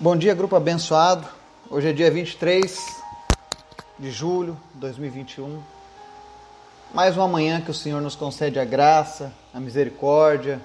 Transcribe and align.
Bom 0.00 0.16
dia, 0.16 0.32
grupo 0.32 0.54
abençoado. 0.54 1.26
Hoje 1.68 1.88
é 1.88 1.92
dia 1.92 2.08
23 2.08 3.02
de 3.98 4.12
julho 4.12 4.56
de 4.72 4.78
2021. 4.78 5.60
Mais 6.94 7.16
uma 7.16 7.26
manhã 7.26 7.60
que 7.60 7.72
o 7.72 7.74
Senhor 7.74 8.00
nos 8.00 8.14
concede 8.14 8.60
a 8.60 8.64
graça, 8.64 9.32
a 9.52 9.58
misericórdia 9.58 10.60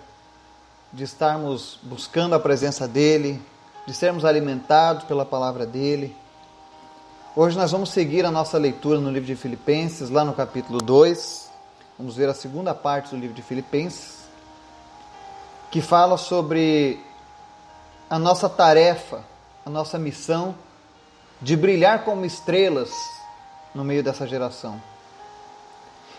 de 0.92 1.04
estarmos 1.04 1.80
buscando 1.82 2.36
a 2.36 2.40
presença 2.40 2.88
dEle, 2.88 3.42
de 3.88 3.94
sermos 3.96 4.24
alimentados 4.24 5.06
pela 5.06 5.26
palavra 5.26 5.66
dEle. 5.66 6.16
Hoje 7.36 7.58
nós 7.58 7.72
vamos 7.72 7.90
seguir 7.90 8.28
a 8.28 8.32
nossa 8.32 8.60
leitura 8.60 9.00
no 9.00 9.10
livro 9.10 9.26
de 9.26 9.36
Filipenses, 9.36 10.12
lá 10.12 10.24
no 10.24 10.34
capítulo 10.34 10.78
2. 10.78 11.50
Vamos 11.98 12.16
ver 12.16 12.30
a 12.30 12.36
segunda 12.36 12.76
parte 12.76 13.10
do 13.10 13.18
livro 13.18 13.36
de 13.36 13.42
Filipenses, 13.42 14.28
que 15.72 15.82
fala 15.82 16.20
sobre 16.20 17.04
a 18.14 18.20
nossa 18.20 18.48
tarefa, 18.48 19.26
a 19.66 19.72
nossa 19.72 19.98
missão 19.98 20.54
de 21.42 21.58
brilhar 21.58 22.06
como 22.06 22.24
estrelas 22.24 22.92
no 23.74 23.84
meio 23.84 24.04
dessa 24.04 24.28
geração. 24.28 24.80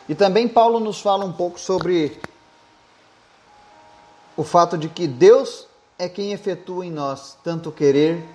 E 0.09 0.15
também 0.17 0.49
Paulo 0.49 0.81
nos 0.81 1.01
fala 1.01 1.25
um 1.25 1.33
pouco 1.33 1.57
sobre 1.57 2.21
o 4.37 4.43
fato 4.43 4.77
de 4.77 4.89
que 4.89 5.07
Deus 5.07 5.69
é 5.97 6.09
quem 6.09 6.33
efetua 6.33 6.85
em 6.85 6.91
nós 6.91 7.39
tanto 7.45 7.69
o 7.69 7.73
querer 7.73 8.27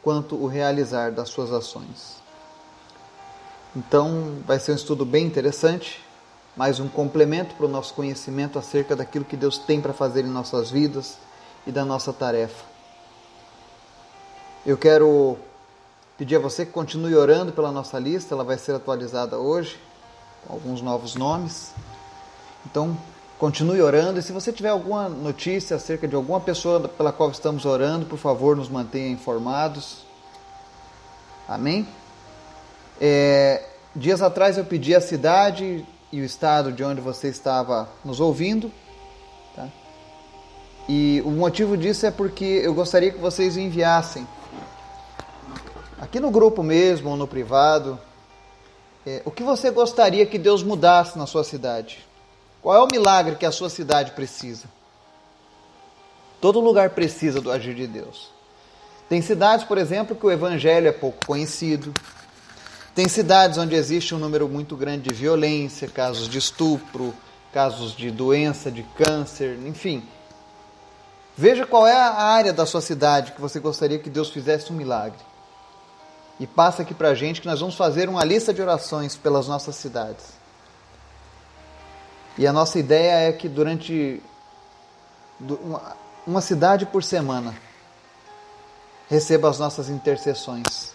quanto 0.00 0.36
o 0.36 0.46
realizar 0.46 1.10
das 1.10 1.28
suas 1.28 1.52
ações. 1.52 2.22
Então, 3.74 4.36
vai 4.46 4.60
ser 4.60 4.70
um 4.70 4.76
estudo 4.76 5.04
bem 5.04 5.26
interessante, 5.26 6.00
mais 6.56 6.78
um 6.78 6.88
complemento 6.88 7.56
para 7.56 7.66
o 7.66 7.68
nosso 7.68 7.94
conhecimento 7.94 8.60
acerca 8.60 8.94
daquilo 8.94 9.24
que 9.24 9.36
Deus 9.36 9.58
tem 9.58 9.80
para 9.80 9.92
fazer 9.92 10.24
em 10.24 10.30
nossas 10.30 10.70
vidas 10.70 11.18
e 11.66 11.72
da 11.72 11.84
nossa 11.84 12.12
tarefa. 12.12 12.70
Eu 14.64 14.78
quero 14.78 15.36
pedir 16.16 16.36
a 16.36 16.38
você 16.38 16.64
que 16.64 16.70
continue 16.70 17.16
orando 17.16 17.50
pela 17.50 17.72
nossa 17.72 17.98
lista, 17.98 18.32
ela 18.32 18.44
vai 18.44 18.56
ser 18.56 18.72
atualizada 18.72 19.36
hoje, 19.36 19.76
com 20.46 20.52
alguns 20.52 20.80
novos 20.80 21.16
nomes. 21.16 21.72
Então, 22.64 22.96
continue 23.40 23.82
orando 23.82 24.20
e 24.20 24.22
se 24.22 24.30
você 24.30 24.52
tiver 24.52 24.68
alguma 24.68 25.08
notícia 25.08 25.74
acerca 25.74 26.06
de 26.06 26.14
alguma 26.14 26.38
pessoa 26.38 26.88
pela 26.88 27.12
qual 27.12 27.28
estamos 27.32 27.64
orando, 27.64 28.06
por 28.06 28.18
favor, 28.18 28.56
nos 28.56 28.68
mantenha 28.68 29.10
informados. 29.10 30.06
Amém? 31.48 31.88
É, 33.00 33.64
dias 33.96 34.22
atrás 34.22 34.56
eu 34.56 34.64
pedi 34.64 34.94
a 34.94 35.00
cidade 35.00 35.84
e 36.12 36.20
o 36.20 36.24
estado 36.24 36.70
de 36.70 36.84
onde 36.84 37.00
você 37.00 37.26
estava 37.26 37.88
nos 38.04 38.20
ouvindo. 38.20 38.70
Tá? 39.56 39.66
E 40.88 41.20
o 41.24 41.32
motivo 41.32 41.76
disso 41.76 42.06
é 42.06 42.12
porque 42.12 42.44
eu 42.44 42.72
gostaria 42.72 43.10
que 43.10 43.18
vocês 43.18 43.56
enviassem 43.56 44.24
aqui 46.02 46.18
no 46.18 46.32
grupo 46.32 46.64
mesmo 46.64 47.10
ou 47.10 47.16
no 47.16 47.28
privado, 47.28 47.96
é, 49.06 49.22
o 49.24 49.30
que 49.30 49.44
você 49.44 49.70
gostaria 49.70 50.26
que 50.26 50.36
Deus 50.36 50.60
mudasse 50.60 51.16
na 51.16 51.26
sua 51.26 51.44
cidade? 51.44 52.04
Qual 52.60 52.74
é 52.76 52.82
o 52.82 52.88
milagre 52.90 53.36
que 53.36 53.46
a 53.46 53.52
sua 53.52 53.70
cidade 53.70 54.10
precisa? 54.10 54.64
Todo 56.40 56.58
lugar 56.58 56.90
precisa 56.90 57.40
do 57.40 57.52
agir 57.52 57.76
de 57.76 57.86
Deus. 57.86 58.30
Tem 59.08 59.22
cidades, 59.22 59.64
por 59.64 59.78
exemplo, 59.78 60.16
que 60.16 60.26
o 60.26 60.30
evangelho 60.30 60.88
é 60.88 60.92
pouco 60.92 61.24
conhecido. 61.24 61.94
Tem 62.96 63.08
cidades 63.08 63.56
onde 63.56 63.76
existe 63.76 64.12
um 64.12 64.18
número 64.18 64.48
muito 64.48 64.76
grande 64.76 65.08
de 65.08 65.14
violência, 65.14 65.86
casos 65.86 66.28
de 66.28 66.38
estupro, 66.38 67.14
casos 67.52 67.94
de 67.94 68.10
doença, 68.10 68.72
de 68.72 68.82
câncer, 68.82 69.56
enfim. 69.64 70.02
Veja 71.36 71.64
qual 71.64 71.86
é 71.86 71.94
a 71.94 72.22
área 72.24 72.52
da 72.52 72.66
sua 72.66 72.80
cidade 72.80 73.30
que 73.32 73.40
você 73.40 73.60
gostaria 73.60 74.00
que 74.00 74.10
Deus 74.10 74.30
fizesse 74.30 74.72
um 74.72 74.76
milagre 74.76 75.31
e 76.40 76.46
passa 76.46 76.82
aqui 76.82 76.94
para 76.94 77.08
a 77.08 77.14
gente 77.14 77.40
que 77.40 77.46
nós 77.46 77.60
vamos 77.60 77.76
fazer 77.76 78.08
uma 78.08 78.24
lista 78.24 78.52
de 78.52 78.60
orações 78.60 79.16
pelas 79.16 79.46
nossas 79.48 79.76
cidades. 79.76 80.24
E 82.36 82.46
a 82.46 82.52
nossa 82.52 82.78
ideia 82.78 83.28
é 83.28 83.32
que 83.32 83.48
durante 83.48 84.22
uma 86.26 86.40
cidade 86.40 86.86
por 86.86 87.02
semana 87.02 87.54
receba 89.08 89.50
as 89.50 89.58
nossas 89.58 89.88
intercessões. 89.88 90.94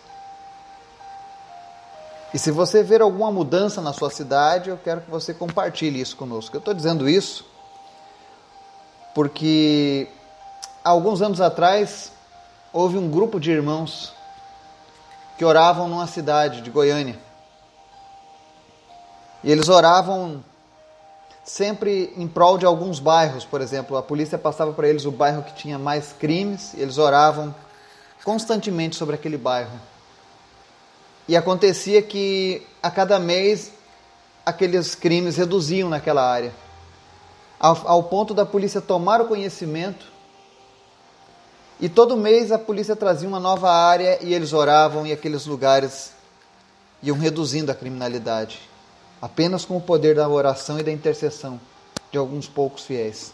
E 2.34 2.40
se 2.40 2.52
você 2.52 2.84
ver 2.84 3.02
alguma 3.02 3.32
mudança 3.32 3.82
na 3.82 3.94
sua 3.94 4.10
cidade, 4.10 4.70
eu 4.70 4.78
quero 4.78 5.02
que 5.02 5.10
você 5.10 5.34
compartilhe 5.34 6.02
isso 6.02 6.18
conosco. 6.18 6.56
Eu 6.56 6.60
estou 6.60 6.74
dizendo 6.74 7.08
isso 7.08 7.46
porque 9.14 10.08
há 10.84 10.90
alguns 10.90 11.22
anos 11.22 11.42
atrás 11.42 12.12
houve 12.72 12.98
um 12.98 13.10
grupo 13.10 13.40
de 13.40 13.52
irmãos 13.52 14.14
que 15.38 15.46
oravam 15.46 15.88
numa 15.88 16.08
cidade 16.08 16.62
de 16.62 16.70
Goiânia. 16.70 17.18
E 19.44 19.52
eles 19.52 19.70
oravam 19.70 20.44
sempre 21.44 22.14
em 22.18 22.28
prol 22.28 22.58
de 22.58 22.66
alguns 22.66 23.00
bairros, 23.00 23.46
por 23.46 23.62
exemplo, 23.62 23.96
a 23.96 24.04
polícia 24.04 24.38
passava 24.38 24.74
para 24.74 24.88
eles 24.88 25.06
o 25.06 25.12
bairro 25.12 25.44
que 25.44 25.54
tinha 25.54 25.80
mais 25.80 26.12
crimes, 26.12 26.74
eles 26.74 26.98
oravam 26.98 27.56
constantemente 28.24 28.96
sobre 28.96 29.16
aquele 29.16 29.38
bairro. 29.38 29.80
E 31.28 31.38
acontecia 31.38 32.02
que 32.02 32.66
a 32.82 32.90
cada 32.90 33.20
mês 33.20 33.72
aqueles 34.46 34.96
crimes 34.96 35.38
reduziam 35.38 35.88
naquela 35.88 36.30
área, 36.30 36.54
ao, 37.60 37.78
ao 37.88 38.04
ponto 38.04 38.34
da 38.34 38.46
polícia 38.46 38.82
tomar 38.82 39.22
o 39.22 39.28
conhecimento 39.28 40.17
e 41.80 41.88
todo 41.88 42.18
mês 42.18 42.52
a 42.52 42.58
polícia 42.58 42.96
trazia 42.96 43.28
uma 43.28 43.40
nova 43.40 43.72
área 43.72 44.18
e 44.22 44.34
eles 44.34 44.52
oravam 44.52 45.06
e 45.06 45.12
aqueles 45.12 45.46
lugares 45.46 46.12
iam 47.04 47.18
reduzindo 47.18 47.72
a 47.72 47.76
criminalidade, 47.76 48.60
apenas 49.22 49.64
com 49.64 49.78
o 49.78 49.82
poder 49.82 50.16
da 50.16 50.28
oração 50.28 50.80
e 50.80 50.84
da 50.84 50.92
intercessão 50.92 51.60
de 52.12 52.18
alguns 52.18 52.48
poucos 52.48 52.84
fiéis. 52.84 53.32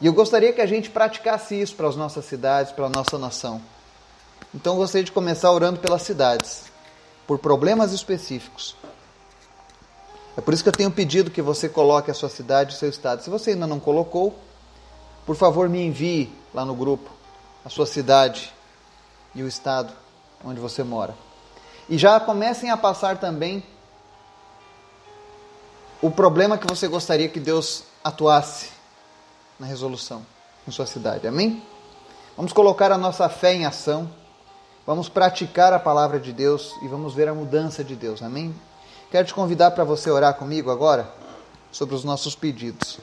E 0.00 0.06
eu 0.06 0.12
gostaria 0.12 0.52
que 0.52 0.60
a 0.60 0.66
gente 0.66 0.90
praticasse 0.90 1.60
isso 1.60 1.74
para 1.74 1.88
as 1.88 1.96
nossas 1.96 2.24
cidades, 2.24 2.72
para 2.72 2.86
a 2.86 2.90
nossa 2.90 3.18
nação. 3.18 3.60
Então 4.54 4.74
eu 4.74 4.78
gostaria 4.78 5.04
de 5.04 5.12
começar 5.12 5.50
orando 5.50 5.80
pelas 5.80 6.02
cidades, 6.02 6.64
por 7.26 7.38
problemas 7.38 7.92
específicos. 7.92 8.74
É 10.36 10.40
por 10.40 10.52
isso 10.52 10.62
que 10.62 10.68
eu 10.68 10.72
tenho 10.72 10.90
pedido 10.90 11.30
que 11.30 11.40
você 11.42 11.68
coloque 11.68 12.10
a 12.10 12.14
sua 12.14 12.28
cidade 12.28 12.74
o 12.74 12.78
seu 12.78 12.88
estado. 12.88 13.22
Se 13.22 13.30
você 13.30 13.50
ainda 13.50 13.66
não 13.66 13.80
colocou, 13.80 14.38
por 15.26 15.34
favor, 15.34 15.68
me 15.68 15.84
envie 15.84 16.32
lá 16.54 16.64
no 16.64 16.74
grupo 16.74 17.10
a 17.64 17.68
sua 17.68 17.84
cidade 17.84 18.52
e 19.34 19.42
o 19.42 19.48
estado 19.48 19.92
onde 20.44 20.60
você 20.60 20.84
mora. 20.84 21.14
E 21.88 21.98
já 21.98 22.18
comecem 22.20 22.70
a 22.70 22.76
passar 22.76 23.18
também 23.18 23.62
o 26.00 26.10
problema 26.10 26.56
que 26.56 26.66
você 26.66 26.86
gostaria 26.86 27.28
que 27.28 27.40
Deus 27.40 27.82
atuasse 28.04 28.70
na 29.58 29.66
resolução 29.66 30.24
em 30.66 30.70
sua 30.70 30.86
cidade. 30.86 31.26
Amém? 31.26 31.62
Vamos 32.36 32.52
colocar 32.52 32.92
a 32.92 32.98
nossa 32.98 33.28
fé 33.28 33.54
em 33.54 33.66
ação. 33.66 34.08
Vamos 34.86 35.08
praticar 35.08 35.72
a 35.72 35.78
palavra 35.80 36.20
de 36.20 36.32
Deus 36.32 36.72
e 36.82 36.88
vamos 36.88 37.14
ver 37.14 37.28
a 37.28 37.34
mudança 37.34 37.82
de 37.82 37.96
Deus. 37.96 38.22
Amém? 38.22 38.54
Quero 39.10 39.26
te 39.26 39.34
convidar 39.34 39.72
para 39.72 39.82
você 39.82 40.10
orar 40.10 40.34
comigo 40.34 40.70
agora 40.70 41.12
sobre 41.72 41.94
os 41.94 42.04
nossos 42.04 42.36
pedidos. 42.36 42.98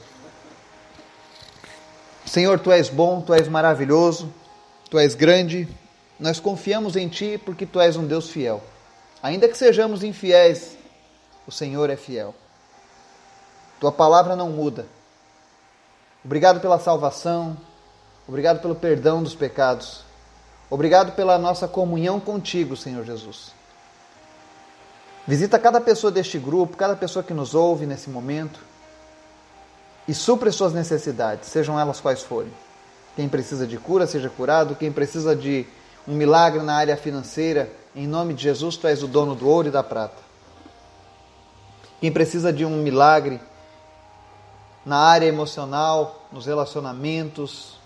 Senhor, 2.26 2.58
tu 2.58 2.72
és 2.72 2.88
bom, 2.88 3.20
tu 3.20 3.34
és 3.34 3.48
maravilhoso, 3.48 4.32
tu 4.90 4.98
és 4.98 5.14
grande. 5.14 5.68
Nós 6.18 6.40
confiamos 6.40 6.96
em 6.96 7.08
ti 7.08 7.38
porque 7.38 7.66
tu 7.66 7.80
és 7.80 7.96
um 7.96 8.06
Deus 8.06 8.30
fiel. 8.30 8.62
Ainda 9.22 9.48
que 9.48 9.56
sejamos 9.56 10.02
infiéis, 10.02 10.76
o 11.46 11.52
Senhor 11.52 11.90
é 11.90 11.96
fiel. 11.96 12.34
Tua 13.78 13.92
palavra 13.92 14.34
não 14.34 14.50
muda. 14.50 14.86
Obrigado 16.24 16.60
pela 16.60 16.78
salvação, 16.78 17.56
obrigado 18.26 18.60
pelo 18.60 18.74
perdão 18.74 19.22
dos 19.22 19.34
pecados. 19.34 20.02
Obrigado 20.70 21.12
pela 21.12 21.36
nossa 21.36 21.68
comunhão 21.68 22.18
contigo, 22.18 22.76
Senhor 22.76 23.04
Jesus. 23.04 23.52
Visita 25.26 25.58
cada 25.58 25.80
pessoa 25.80 26.10
deste 26.10 26.38
grupo, 26.38 26.76
cada 26.76 26.96
pessoa 26.96 27.22
que 27.22 27.34
nos 27.34 27.54
ouve 27.54 27.84
nesse 27.84 28.08
momento 28.08 28.60
e 30.06 30.14
supre 30.14 30.52
suas 30.52 30.72
necessidades, 30.72 31.48
sejam 31.48 31.78
elas 31.78 32.00
quais 32.00 32.22
forem. 32.22 32.52
Quem 33.16 33.28
precisa 33.28 33.66
de 33.66 33.78
cura, 33.78 34.06
seja 34.06 34.28
curado. 34.28 34.74
Quem 34.74 34.90
precisa 34.90 35.34
de 35.34 35.66
um 36.06 36.14
milagre 36.14 36.62
na 36.62 36.74
área 36.74 36.96
financeira, 36.96 37.70
em 37.94 38.06
nome 38.06 38.34
de 38.34 38.42
Jesus, 38.42 38.76
tu 38.76 38.86
és 38.86 39.02
o 39.02 39.06
dono 39.06 39.34
do 39.34 39.48
ouro 39.48 39.68
e 39.68 39.70
da 39.70 39.82
prata. 39.82 40.22
Quem 42.00 42.12
precisa 42.12 42.52
de 42.52 42.64
um 42.64 42.82
milagre 42.82 43.40
na 44.84 44.98
área 44.98 45.26
emocional, 45.26 46.26
nos 46.30 46.44
relacionamentos, 46.44 47.78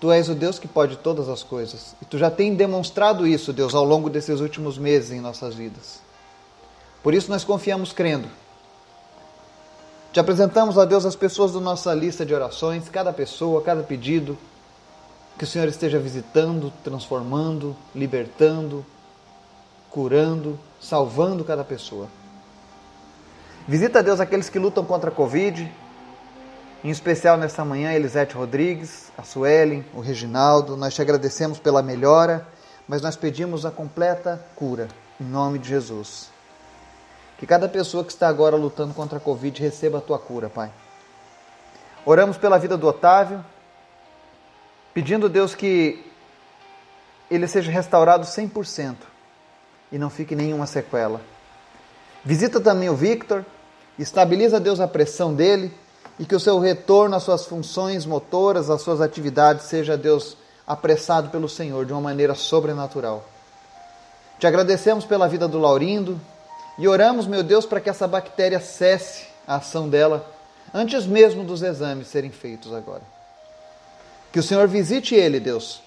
tu 0.00 0.10
és 0.10 0.28
o 0.28 0.34
Deus 0.34 0.58
que 0.58 0.68
pode 0.68 0.96
todas 0.96 1.28
as 1.28 1.42
coisas. 1.42 1.94
E 2.02 2.04
tu 2.04 2.18
já 2.18 2.30
tem 2.30 2.54
demonstrado 2.54 3.26
isso, 3.26 3.52
Deus, 3.52 3.74
ao 3.74 3.84
longo 3.84 4.10
desses 4.10 4.40
últimos 4.40 4.76
meses 4.76 5.12
em 5.12 5.20
nossas 5.20 5.54
vidas. 5.54 6.00
Por 7.02 7.14
isso 7.14 7.30
nós 7.30 7.44
confiamos 7.44 7.92
crendo 7.92 8.28
te 10.16 10.20
apresentamos 10.20 10.78
a 10.78 10.86
Deus 10.86 11.04
as 11.04 11.14
pessoas 11.14 11.52
da 11.52 11.60
nossa 11.60 11.92
lista 11.92 12.24
de 12.24 12.32
orações, 12.32 12.88
cada 12.88 13.12
pessoa, 13.12 13.60
cada 13.60 13.82
pedido. 13.82 14.38
Que 15.36 15.44
o 15.44 15.46
Senhor 15.46 15.68
esteja 15.68 15.98
visitando, 15.98 16.72
transformando, 16.82 17.76
libertando, 17.94 18.82
curando, 19.90 20.58
salvando 20.80 21.44
cada 21.44 21.62
pessoa. 21.62 22.08
Visita, 23.68 24.02
Deus, 24.02 24.18
aqueles 24.18 24.48
que 24.48 24.58
lutam 24.58 24.86
contra 24.86 25.10
a 25.10 25.12
Covid, 25.12 25.70
em 26.82 26.88
especial 26.88 27.36
nesta 27.36 27.62
manhã, 27.62 27.92
Elisete 27.92 28.34
Rodrigues, 28.34 29.12
a 29.18 29.22
Suelen, 29.22 29.84
o 29.92 30.00
Reginaldo. 30.00 30.78
Nós 30.78 30.94
te 30.94 31.02
agradecemos 31.02 31.58
pela 31.58 31.82
melhora, 31.82 32.48
mas 32.88 33.02
nós 33.02 33.16
pedimos 33.16 33.66
a 33.66 33.70
completa 33.70 34.42
cura, 34.56 34.88
em 35.20 35.24
nome 35.24 35.58
de 35.58 35.68
Jesus. 35.68 36.34
Que 37.38 37.46
cada 37.46 37.68
pessoa 37.68 38.04
que 38.04 38.12
está 38.12 38.28
agora 38.28 38.56
lutando 38.56 38.94
contra 38.94 39.18
a 39.18 39.20
Covid 39.20 39.60
receba 39.60 39.98
a 39.98 40.00
tua 40.00 40.18
cura, 40.18 40.48
Pai. 40.48 40.70
Oramos 42.04 42.36
pela 42.38 42.58
vida 42.58 42.76
do 42.76 42.86
Otávio, 42.86 43.44
pedindo, 44.94 45.28
Deus, 45.28 45.54
que 45.54 46.04
ele 47.30 47.46
seja 47.46 47.70
restaurado 47.70 48.24
100% 48.24 48.96
e 49.90 49.98
não 49.98 50.08
fique 50.08 50.34
nenhuma 50.34 50.66
sequela. 50.66 51.20
Visita 52.24 52.60
também 52.60 52.88
o 52.88 52.94
Victor, 52.94 53.44
estabiliza, 53.98 54.58
Deus, 54.58 54.80
a 54.80 54.88
pressão 54.88 55.34
dele 55.34 55.72
e 56.18 56.24
que 56.24 56.34
o 56.34 56.40
seu 56.40 56.58
retorno 56.58 57.16
às 57.16 57.22
suas 57.22 57.44
funções 57.44 58.06
motoras, 58.06 58.70
às 58.70 58.80
suas 58.82 59.00
atividades, 59.00 59.66
seja, 59.66 59.96
Deus, 59.96 60.36
apressado 60.66 61.28
pelo 61.28 61.48
Senhor 61.48 61.84
de 61.84 61.92
uma 61.92 62.00
maneira 62.00 62.34
sobrenatural. 62.34 63.24
Te 64.38 64.46
agradecemos 64.46 65.04
pela 65.04 65.28
vida 65.28 65.46
do 65.46 65.58
Laurindo 65.58 66.20
e 66.78 66.86
oramos, 66.86 67.26
meu 67.26 67.42
Deus, 67.42 67.64
para 67.64 67.80
que 67.80 67.88
essa 67.88 68.06
bactéria 68.06 68.60
cesse 68.60 69.26
a 69.46 69.56
ação 69.56 69.88
dela 69.88 70.30
antes 70.74 71.06
mesmo 71.06 71.44
dos 71.44 71.62
exames 71.62 72.08
serem 72.08 72.30
feitos 72.30 72.72
agora. 72.74 73.02
Que 74.30 74.38
o 74.38 74.42
Senhor 74.42 74.68
visite 74.68 75.14
ele, 75.14 75.40
Deus, 75.40 75.80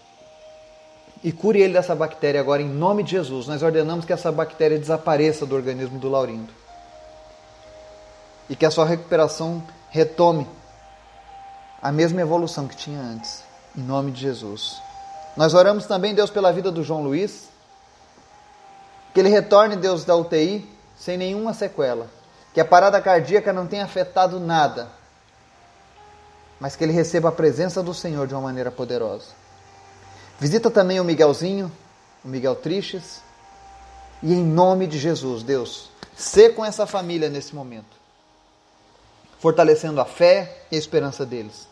e 1.24 1.32
cure 1.32 1.62
ele 1.62 1.74
dessa 1.74 1.94
bactéria 1.94 2.42
agora, 2.42 2.62
em 2.62 2.70
nome 2.70 3.04
de 3.04 3.12
Jesus. 3.12 3.46
Nós 3.46 3.62
ordenamos 3.62 4.06
que 4.06 4.14
essa 4.14 4.32
bactéria 4.32 4.80
desapareça 4.80 5.46
do 5.46 5.56
organismo 5.56 6.00
do 6.00 6.10
Laurindo. 6.10 6.52
E 8.50 8.56
que 8.56 8.66
a 8.66 8.72
sua 8.72 8.86
recuperação 8.86 9.62
retome 9.90 10.48
a 11.82 11.92
mesma 11.92 12.22
evolução 12.22 12.68
que 12.68 12.76
tinha 12.76 13.00
antes, 13.00 13.44
em 13.78 13.82
nome 13.82 14.12
de 14.12 14.22
Jesus. 14.22 14.82
Nós 15.38 15.54
oramos 15.54 15.86
também, 15.86 16.16
Deus, 16.16 16.32
pela 16.32 16.52
vida 16.52 16.72
do 16.72 16.84
João 16.84 17.04
Luiz, 17.04 17.48
que 19.14 19.20
ele 19.20 19.30
retorne, 19.30 19.76
Deus, 19.76 20.04
da 20.04 20.16
UTI 20.16 20.79
sem 21.00 21.18
nenhuma 21.18 21.54
sequela, 21.54 22.08
que 22.54 22.60
a 22.60 22.66
parada 22.66 23.02
cardíaca 23.02 23.54
não 23.54 23.66
tenha 23.66 23.86
afetado 23.86 24.40
nada, 24.40 24.90
mas 26.60 26.76
que 26.76 26.84
ele 26.84 26.92
receba 26.92 27.30
a 27.30 27.32
presença 27.32 27.82
do 27.82 27.94
Senhor 27.94 28.28
de 28.28 28.34
uma 28.34 28.42
maneira 28.42 28.70
poderosa. 28.70 29.28
Visita 30.38 30.70
também 30.70 31.00
o 31.00 31.06
Miguelzinho, 31.06 31.72
o 32.24 32.28
Miguel 32.28 32.56
Triches, 32.56 33.22
e 34.22 34.34
em 34.34 34.44
nome 34.44 34.86
de 34.88 35.00
Jesus, 35.00 35.42
Deus, 35.42 35.90
sê 36.16 36.50
com 36.50 36.66
essa 36.66 36.86
família 36.86 37.30
nesse 37.30 37.56
momento, 37.56 37.98
fortalecendo 39.40 40.02
a 40.02 40.06
fé 40.06 40.64
e 40.70 40.76
a 40.76 40.80
esperança 40.80 41.26
deles. 41.26 41.66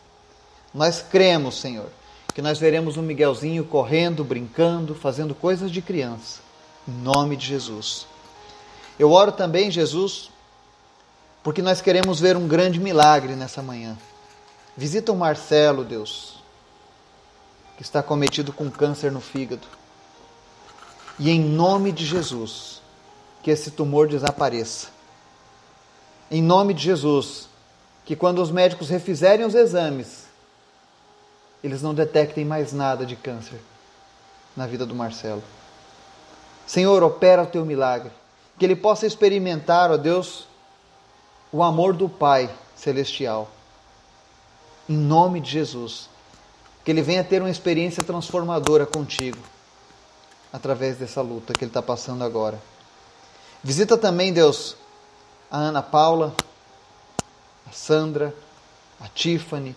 Nós 0.72 1.02
cremos, 1.02 1.60
Senhor, 1.60 1.90
que 2.34 2.40
nós 2.40 2.58
veremos 2.58 2.96
o 2.96 3.02
Miguelzinho 3.02 3.64
correndo, 3.64 4.24
brincando, 4.24 4.94
fazendo 4.94 5.34
coisas 5.34 5.70
de 5.70 5.82
criança, 5.82 6.40
em 6.86 6.92
nome 6.92 7.36
de 7.36 7.46
Jesus. 7.46 8.06
Eu 8.98 9.12
oro 9.12 9.32
também, 9.32 9.70
Jesus, 9.70 10.30
porque 11.42 11.62
nós 11.62 11.80
queremos 11.80 12.20
ver 12.20 12.36
um 12.36 12.48
grande 12.48 12.80
milagre 12.80 13.34
nessa 13.34 13.62
manhã. 13.62 13.96
Visita 14.76 15.12
o 15.12 15.16
Marcelo, 15.16 15.84
Deus, 15.84 16.42
que 17.76 17.82
está 17.82 18.02
cometido 18.02 18.52
com 18.52 18.70
câncer 18.70 19.12
no 19.12 19.20
fígado. 19.20 19.66
E 21.18 21.30
em 21.30 21.40
nome 21.40 21.92
de 21.92 22.04
Jesus, 22.04 22.80
que 23.42 23.50
esse 23.50 23.70
tumor 23.70 24.08
desapareça. 24.08 24.88
Em 26.30 26.42
nome 26.42 26.74
de 26.74 26.82
Jesus, 26.82 27.48
que 28.04 28.14
quando 28.14 28.42
os 28.42 28.50
médicos 28.50 28.88
refizerem 28.88 29.46
os 29.46 29.54
exames, 29.54 30.26
eles 31.62 31.82
não 31.82 31.94
detectem 31.94 32.44
mais 32.44 32.72
nada 32.72 33.04
de 33.04 33.16
câncer 33.16 33.60
na 34.56 34.66
vida 34.66 34.84
do 34.86 34.94
Marcelo. 34.94 35.42
Senhor, 36.66 37.02
opera 37.02 37.42
o 37.42 37.46
teu 37.46 37.64
milagre, 37.64 38.12
que 38.58 38.64
ele 38.64 38.76
possa 38.76 39.06
experimentar, 39.06 39.90
ó 39.90 39.96
Deus, 39.96 40.46
o 41.52 41.62
amor 41.62 41.94
do 41.94 42.08
Pai 42.08 42.50
celestial 42.74 43.48
em 44.88 44.96
nome 44.96 45.40
de 45.40 45.50
Jesus. 45.50 46.08
Que 46.84 46.90
ele 46.90 47.02
venha 47.02 47.22
ter 47.22 47.42
uma 47.42 47.50
experiência 47.50 48.02
transformadora 48.02 48.86
contigo, 48.86 49.38
através 50.52 50.96
dessa 50.96 51.20
luta 51.20 51.52
que 51.52 51.62
ele 51.64 51.70
está 51.70 51.82
passando 51.82 52.24
agora. 52.24 52.58
Visita 53.62 53.98
também, 53.98 54.32
Deus, 54.32 54.76
a 55.50 55.58
Ana 55.58 55.82
Paula, 55.82 56.34
a 57.68 57.72
Sandra, 57.72 58.34
a 58.98 59.08
Tiffany. 59.08 59.76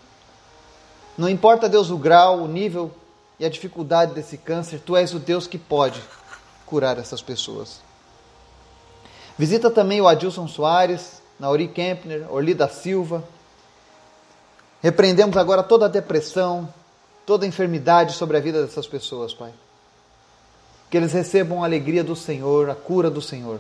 Não 1.18 1.28
importa, 1.28 1.68
Deus, 1.68 1.90
o 1.90 1.98
grau, 1.98 2.44
o 2.44 2.48
nível 2.48 2.90
e 3.38 3.46
a 3.46 3.50
dificuldade 3.50 4.14
desse 4.14 4.38
câncer, 4.38 4.80
tu 4.80 4.96
és 4.96 5.14
o 5.14 5.20
Deus 5.20 5.48
que 5.48 5.58
pode 5.58 6.02
curar 6.66 6.98
essas 6.98 7.22
pessoas. 7.22 7.82
Visita 9.42 9.72
também 9.72 10.00
o 10.00 10.08
Adilson 10.08 10.48
Soares, 10.48 11.20
Nauri 11.40 11.68
Kempner, 11.68 12.32
Orli 12.32 12.54
da 12.54 12.68
Silva, 12.68 13.24
Repreendemos 14.82 15.38
agora 15.38 15.62
toda 15.62 15.86
a 15.86 15.90
depressão, 15.90 16.68
toda 17.26 17.46
a 17.46 17.48
enfermidade 17.48 18.14
sobre 18.14 18.36
a 18.36 18.40
vida 18.40 18.64
dessas 18.64 18.88
pessoas, 18.88 19.34
Pai. 19.34 19.52
Que 20.90 20.98
eles 20.98 21.14
recebam 21.14 21.64
a 21.64 21.68
alegria 21.68 22.04
do 22.04 22.16
Senhor, 22.16 22.70
a 22.70 22.76
cura 22.76 23.10
do 23.10 23.22
Senhor. 23.22 23.60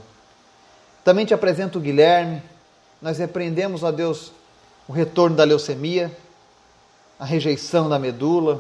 Também 1.04 1.26
te 1.26 1.34
apresento 1.34 1.78
o 1.78 1.82
Guilherme. 1.82 2.42
Nós 3.00 3.20
repreendemos, 3.20 3.84
ó 3.84 3.92
Deus, 3.92 4.32
o 4.88 4.92
retorno 4.92 5.36
da 5.36 5.44
leucemia, 5.44 6.16
a 7.20 7.26
rejeição 7.26 7.88
da 7.88 8.00
medula, 8.00 8.60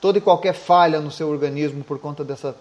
toda 0.00 0.18
e 0.18 0.20
qualquer 0.20 0.54
falha 0.54 1.00
no 1.00 1.10
seu 1.10 1.28
organismo 1.28 1.82
por 1.82 1.98
conta 1.98 2.24
dessa 2.24 2.54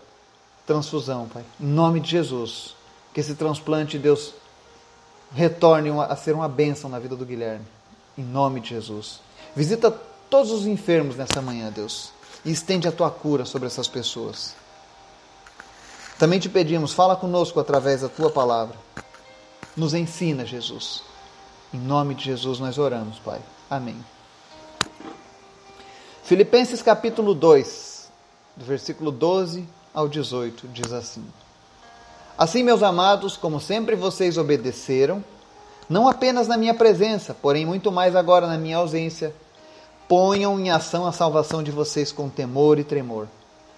transfusão, 0.65 1.27
Pai. 1.27 1.43
Em 1.59 1.67
nome 1.67 1.99
de 1.99 2.09
Jesus, 2.09 2.75
que 3.15 3.21
esse 3.21 3.33
transplante, 3.33 3.97
Deus, 3.97 4.33
retorne 5.33 5.89
a 5.89 6.15
ser 6.15 6.35
uma 6.35 6.49
bênção 6.49 6.89
na 6.89 6.99
vida 6.99 7.15
do 7.15 7.25
Guilherme 7.25 7.65
em 8.17 8.23
nome 8.23 8.59
de 8.59 8.69
Jesus. 8.69 9.21
Visita 9.55 9.91
todos 10.29 10.51
os 10.51 10.65
enfermos 10.65 11.15
nessa 11.15 11.41
manhã, 11.41 11.71
Deus, 11.71 12.11
e 12.43 12.51
estende 12.51 12.87
a 12.87 12.91
tua 12.91 13.09
cura 13.09 13.45
sobre 13.45 13.67
essas 13.67 13.87
pessoas. 13.87 14.53
Também 16.17 16.39
te 16.39 16.49
pedimos, 16.49 16.93
fala 16.93 17.15
conosco 17.15 17.59
através 17.59 18.01
da 18.01 18.09
tua 18.09 18.29
palavra. 18.29 18.75
Nos 19.75 19.93
ensina, 19.93 20.45
Jesus. 20.45 21.01
Em 21.73 21.79
nome 21.79 22.15
de 22.15 22.25
Jesus 22.25 22.59
nós 22.59 22.77
oramos, 22.77 23.19
Pai. 23.19 23.41
Amém. 23.69 23.97
Filipenses 26.23 26.81
capítulo 26.81 27.33
2, 27.33 28.09
do 28.55 28.65
versículo 28.65 29.11
12 29.11 29.65
ao 29.93 30.07
18, 30.07 30.67
diz 30.69 30.91
assim: 30.91 31.25
Assim, 32.37 32.63
meus 32.63 32.83
amados, 32.83 33.37
como 33.37 33.61
sempre 33.61 33.95
vocês 33.95 34.37
obedeceram, 34.37 35.23
não 35.87 36.07
apenas 36.07 36.49
na 36.49 36.57
minha 36.57 36.73
presença, 36.73 37.33
porém 37.33 37.65
muito 37.65 37.93
mais 37.93 38.13
agora 38.13 38.45
na 38.45 38.57
minha 38.57 38.77
ausência. 38.77 39.33
Ponham 40.05 40.59
em 40.59 40.69
ação 40.69 41.05
a 41.07 41.13
salvação 41.13 41.63
de 41.63 41.71
vocês 41.71 42.11
com 42.11 42.27
temor 42.27 42.77
e 42.77 42.83
tremor. 42.83 43.27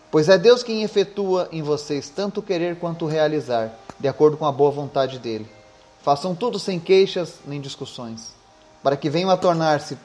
Pois 0.09 0.27
é 0.27 0.39
Deus 0.39 0.63
quem 0.63 0.81
efetua 0.81 1.47
em 1.51 1.61
vocês 1.61 2.09
tanto 2.09 2.41
querer 2.41 2.79
quanto 2.79 3.05
realizar, 3.05 3.73
de 3.99 4.07
acordo 4.07 4.37
com 4.37 4.45
a 4.45 4.51
boa 4.51 4.71
vontade 4.71 5.19
dele. 5.19 5.47
Façam 6.01 6.33
tudo 6.33 6.57
sem 6.57 6.79
queixas 6.79 7.35
nem 7.45 7.61
discussões, 7.61 8.33
para 8.81 8.97
que 8.97 9.09
venham 9.09 9.29
a 9.29 9.37
tornar-se 9.37 9.97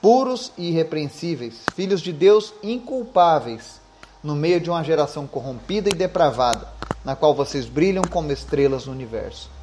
puros 0.00 0.52
e 0.56 0.68
irrepreensíveis, 0.68 1.62
filhos 1.74 2.00
de 2.00 2.12
Deus 2.12 2.54
inculpáveis, 2.62 3.80
no 4.22 4.36
meio 4.36 4.60
de 4.60 4.70
uma 4.70 4.84
geração 4.84 5.26
corrompida 5.26 5.88
e 5.88 5.94
depravada, 5.94 6.68
na 7.06 7.16
qual 7.16 7.34
vocês 7.34 7.64
brilham 7.64 8.04
como 8.04 8.30
estrelas 8.30 8.84
no 8.84 8.92
universo 8.92 9.56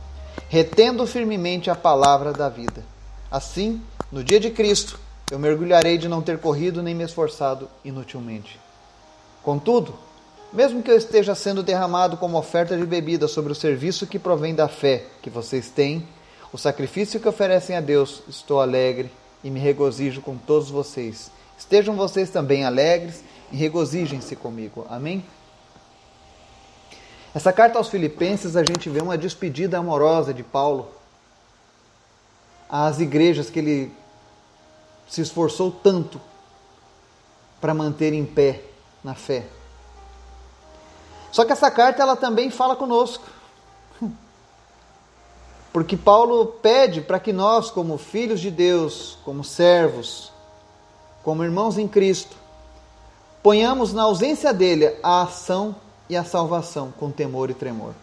retendo 0.50 1.06
firmemente 1.08 1.70
a 1.70 1.76
palavra 1.76 2.32
da 2.32 2.50
vida. 2.50 2.84
Assim, 3.30 3.82
no 4.12 4.24
dia 4.24 4.40
de 4.40 4.52
Cristo, 4.52 5.00
eu 5.32 5.40
mergulharei 5.40 5.98
de 5.98 6.08
não 6.08 6.22
ter 6.22 6.38
corrido 6.38 6.84
nem 6.84 6.94
me 6.94 7.04
esforçado 7.04 7.68
inutilmente. 7.84 8.60
Contudo, 9.42 9.96
mesmo 10.52 10.84
que 10.84 10.92
eu 10.92 10.96
esteja 10.96 11.34
sendo 11.34 11.64
derramado 11.64 12.18
como 12.18 12.38
oferta 12.38 12.78
de 12.78 12.86
bebida 12.86 13.28
sobre 13.28 13.52
o 13.52 13.56
serviço 13.56 14.06
que 14.06 14.20
provém 14.20 14.54
da 14.54 14.68
fé 14.68 15.06
que 15.22 15.30
vocês 15.30 15.70
têm, 15.70 16.08
o 16.52 16.58
sacrifício 16.58 17.20
que 17.20 17.28
oferecem 17.28 17.76
a 17.76 17.82
Deus, 17.82 18.22
estou 18.30 18.62
alegre 18.62 19.12
e 19.44 19.50
me 19.50 19.60
regozijo 19.60 20.22
com 20.22 20.38
todos 20.38 20.70
vocês. 20.70 21.32
Estejam 21.58 21.96
vocês 21.96 22.30
também 22.30 22.64
alegres 22.64 23.24
e 23.52 23.58
regozijem-se 23.58 24.36
comigo. 24.36 24.86
Amém? 24.88 25.26
Essa 27.36 27.52
carta 27.52 27.80
aos 27.80 27.90
Filipenses, 27.90 28.56
a 28.56 28.64
gente 28.64 28.90
vê 28.90 29.02
uma 29.02 29.18
despedida 29.18 29.80
amorosa 29.80 30.34
de 30.34 30.44
Paulo 30.44 30.88
às 32.70 33.00
igrejas 33.00 33.50
que 33.50 33.58
ele 33.58 33.92
se 35.08 35.22
esforçou 35.22 35.72
tanto 35.72 36.22
para 37.60 37.74
manter 37.74 38.14
em 38.14 38.24
pé 38.24 38.62
na 39.04 39.16
fé. 39.16 39.46
Só 41.32 41.44
que 41.44 41.52
essa 41.52 41.72
carta 41.72 42.04
ela 42.04 42.16
também 42.16 42.52
fala 42.52 42.76
conosco. 42.76 43.26
Porque 45.74 45.98
Paulo 45.98 46.46
pede 46.46 47.02
para 47.02 47.20
que 47.20 47.34
nós, 47.34 47.72
como 47.72 47.98
filhos 47.98 48.40
de 48.40 48.52
Deus, 48.52 49.18
como 49.26 49.44
servos, 49.44 50.32
como 51.24 51.44
irmãos 51.44 51.80
em 51.80 51.88
Cristo, 51.88 52.36
ponhamos 53.42 53.92
na 53.92 54.04
ausência 54.04 54.54
dele 54.54 54.96
a 55.02 55.24
ação 55.24 55.76
e 56.10 56.18
a 56.18 56.24
salvação 56.24 56.92
com 56.92 57.12
temor 57.12 57.50
e 57.50 57.54
tremor. 57.54 57.94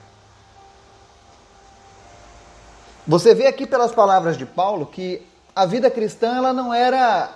Você 3.07 3.35
vê 3.35 3.47
aqui 3.47 3.67
pelas 3.67 3.93
palavras 3.93 4.37
de 4.37 4.47
Paulo 4.47 4.87
que 4.87 5.27
a 5.55 5.67
vida 5.67 5.91
cristã 5.91 6.37
ela 6.37 6.53
não 6.53 6.73
era 6.73 7.35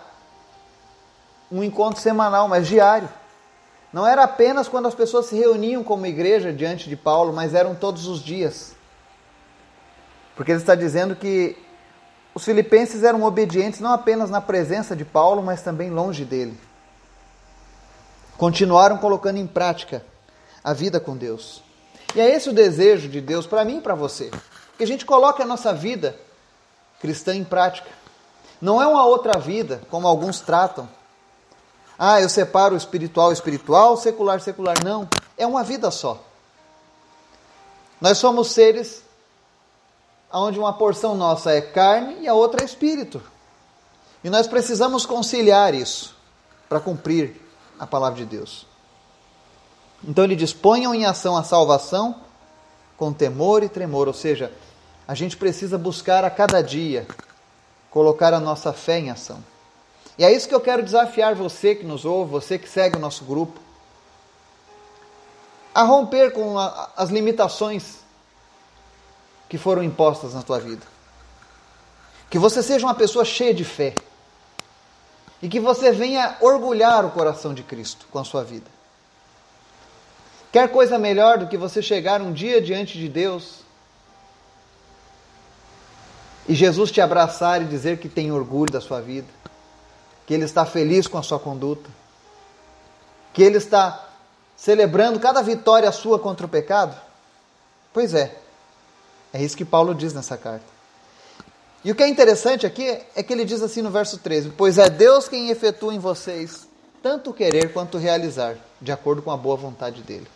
um 1.50 1.62
encontro 1.62 2.00
semanal, 2.00 2.48
mas 2.48 2.66
diário. 2.66 3.08
Não 3.92 4.06
era 4.06 4.24
apenas 4.24 4.68
quando 4.68 4.88
as 4.88 4.94
pessoas 4.94 5.26
se 5.26 5.36
reuniam 5.36 5.84
como 5.84 6.06
igreja 6.06 6.52
diante 6.52 6.88
de 6.88 6.96
Paulo, 6.96 7.32
mas 7.32 7.54
eram 7.54 7.74
todos 7.74 8.06
os 8.06 8.22
dias. 8.22 8.74
Porque 10.34 10.50
ele 10.50 10.60
está 10.60 10.74
dizendo 10.74 11.14
que 11.14 11.56
os 12.34 12.44
filipenses 12.44 13.04
eram 13.04 13.22
obedientes 13.22 13.78
não 13.78 13.92
apenas 13.92 14.30
na 14.30 14.40
presença 14.40 14.96
de 14.96 15.04
Paulo, 15.04 15.42
mas 15.42 15.62
também 15.62 15.90
longe 15.90 16.24
dele. 16.24 16.58
Continuaram 18.36 18.98
colocando 18.98 19.38
em 19.38 19.46
prática 19.46 20.04
a 20.64 20.72
vida 20.72 20.98
com 20.98 21.14
Deus. 21.14 21.62
E 22.14 22.20
é 22.20 22.34
esse 22.34 22.48
o 22.48 22.54
desejo 22.54 23.08
de 23.08 23.20
Deus 23.20 23.46
para 23.46 23.64
mim 23.64 23.78
e 23.78 23.80
para 23.82 23.94
você. 23.94 24.30
Que 24.78 24.84
a 24.84 24.86
gente 24.86 25.04
coloque 25.04 25.42
a 25.42 25.46
nossa 25.46 25.74
vida 25.74 26.18
cristã 27.00 27.34
em 27.34 27.44
prática. 27.44 27.90
Não 28.60 28.80
é 28.80 28.86
uma 28.86 29.04
outra 29.04 29.38
vida, 29.38 29.82
como 29.90 30.08
alguns 30.08 30.40
tratam. 30.40 30.88
Ah, 31.98 32.20
eu 32.20 32.28
separo 32.28 32.74
o 32.74 32.78
espiritual 32.78 33.30
espiritual, 33.30 33.96
secular 33.96 34.40
secular. 34.40 34.82
Não, 34.82 35.06
é 35.36 35.46
uma 35.46 35.62
vida 35.62 35.90
só. 35.90 36.18
Nós 38.00 38.18
somos 38.18 38.52
seres 38.52 39.04
onde 40.32 40.58
uma 40.58 40.72
porção 40.72 41.14
nossa 41.14 41.52
é 41.52 41.60
carne 41.60 42.22
e 42.22 42.28
a 42.28 42.34
outra 42.34 42.62
é 42.62 42.64
espírito. 42.64 43.22
E 44.22 44.30
nós 44.30 44.46
precisamos 44.46 45.04
conciliar 45.04 45.74
isso 45.74 46.16
para 46.68 46.80
cumprir 46.80 47.40
a 47.78 47.86
palavra 47.86 48.18
de 48.18 48.24
Deus. 48.24 48.66
Então 50.06 50.24
ele 50.24 50.36
diz: 50.36 50.52
ponham 50.52 50.94
em 50.94 51.06
ação 51.06 51.36
a 51.36 51.42
salvação 51.42 52.20
com 52.96 53.12
temor 53.12 53.62
e 53.62 53.68
tremor, 53.68 54.06
ou 54.06 54.14
seja, 54.14 54.52
a 55.06 55.14
gente 55.14 55.36
precisa 55.36 55.76
buscar 55.76 56.24
a 56.24 56.30
cada 56.30 56.62
dia 56.62 57.06
colocar 57.90 58.34
a 58.34 58.40
nossa 58.40 58.72
fé 58.72 58.98
em 58.98 59.10
ação. 59.10 59.38
E 60.18 60.24
é 60.24 60.32
isso 60.32 60.48
que 60.48 60.54
eu 60.54 60.60
quero 60.60 60.82
desafiar 60.82 61.34
você 61.34 61.74
que 61.74 61.84
nos 61.84 62.04
ouve, 62.04 62.30
você 62.30 62.58
que 62.58 62.68
segue 62.68 62.96
o 62.96 63.00
nosso 63.00 63.24
grupo, 63.24 63.60
a 65.74 65.82
romper 65.82 66.32
com 66.32 66.58
a, 66.58 66.90
as 66.96 67.10
limitações 67.10 67.98
que 69.48 69.58
foram 69.58 69.82
impostas 69.82 70.34
na 70.34 70.42
tua 70.42 70.58
vida. 70.58 70.84
Que 72.30 72.38
você 72.38 72.62
seja 72.62 72.86
uma 72.86 72.94
pessoa 72.94 73.24
cheia 73.24 73.54
de 73.54 73.64
fé. 73.64 73.94
E 75.42 75.48
que 75.48 75.60
você 75.60 75.92
venha 75.92 76.36
orgulhar 76.40 77.04
o 77.04 77.10
coração 77.10 77.52
de 77.52 77.62
Cristo 77.62 78.06
com 78.10 78.18
a 78.18 78.24
sua 78.24 78.42
vida. 78.42 78.73
Quer 80.54 80.68
coisa 80.68 81.00
melhor 81.00 81.38
do 81.38 81.48
que 81.48 81.56
você 81.56 81.82
chegar 81.82 82.22
um 82.22 82.32
dia 82.32 82.62
diante 82.62 82.96
de 82.96 83.08
Deus 83.08 83.64
e 86.48 86.54
Jesus 86.54 86.92
te 86.92 87.00
abraçar 87.00 87.60
e 87.60 87.64
dizer 87.64 87.98
que 87.98 88.08
tem 88.08 88.30
orgulho 88.30 88.72
da 88.72 88.80
sua 88.80 89.00
vida? 89.00 89.26
que 90.24 90.32
ele 90.32 90.44
está 90.44 90.64
feliz 90.64 91.08
com 91.08 91.18
a 91.18 91.24
sua 91.24 91.40
conduta, 91.40 91.90
que 93.32 93.42
ele 93.42 93.58
está 93.58 94.08
celebrando 94.56 95.18
cada 95.18 95.42
vitória 95.42 95.90
sua 95.90 96.20
contra 96.20 96.46
o 96.46 96.48
pecado? 96.48 96.96
Pois 97.92 98.14
é, 98.14 98.38
é 99.32 99.42
isso 99.42 99.56
que 99.56 99.64
Paulo 99.64 99.92
diz 99.92 100.14
nessa 100.14 100.36
carta. 100.36 100.64
E 101.84 101.90
o 101.90 101.96
que 101.96 102.04
é 102.04 102.08
interessante 102.08 102.64
aqui 102.64 103.02
é 103.16 103.24
que 103.24 103.32
ele 103.32 103.44
diz 103.44 103.60
assim 103.60 103.82
no 103.82 103.90
verso 103.90 104.18
13: 104.18 104.50
Pois 104.56 104.78
é 104.78 104.88
Deus 104.88 105.28
quem 105.28 105.50
efetua 105.50 105.92
em 105.92 105.98
vocês 105.98 106.68
tanto 107.02 107.34
querer 107.34 107.70
quanto 107.70 107.98
realizar, 107.98 108.56
de 108.80 108.90
acordo 108.90 109.20
com 109.20 109.30
a 109.30 109.36
boa 109.36 109.56
vontade 109.56 110.00
dele. 110.00 110.26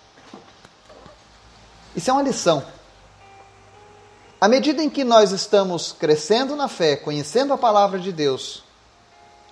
Isso 1.95 2.11
é 2.11 2.13
uma 2.13 2.23
lição. 2.23 2.65
À 4.41 4.47
medida 4.47 4.83
em 4.83 4.89
que 4.89 5.03
nós 5.03 5.33
estamos 5.33 5.93
crescendo 5.93 6.55
na 6.55 6.69
fé, 6.69 6.95
conhecendo 6.95 7.53
a 7.53 7.59
palavra 7.59 7.99
de 7.99 8.13
Deus, 8.13 8.63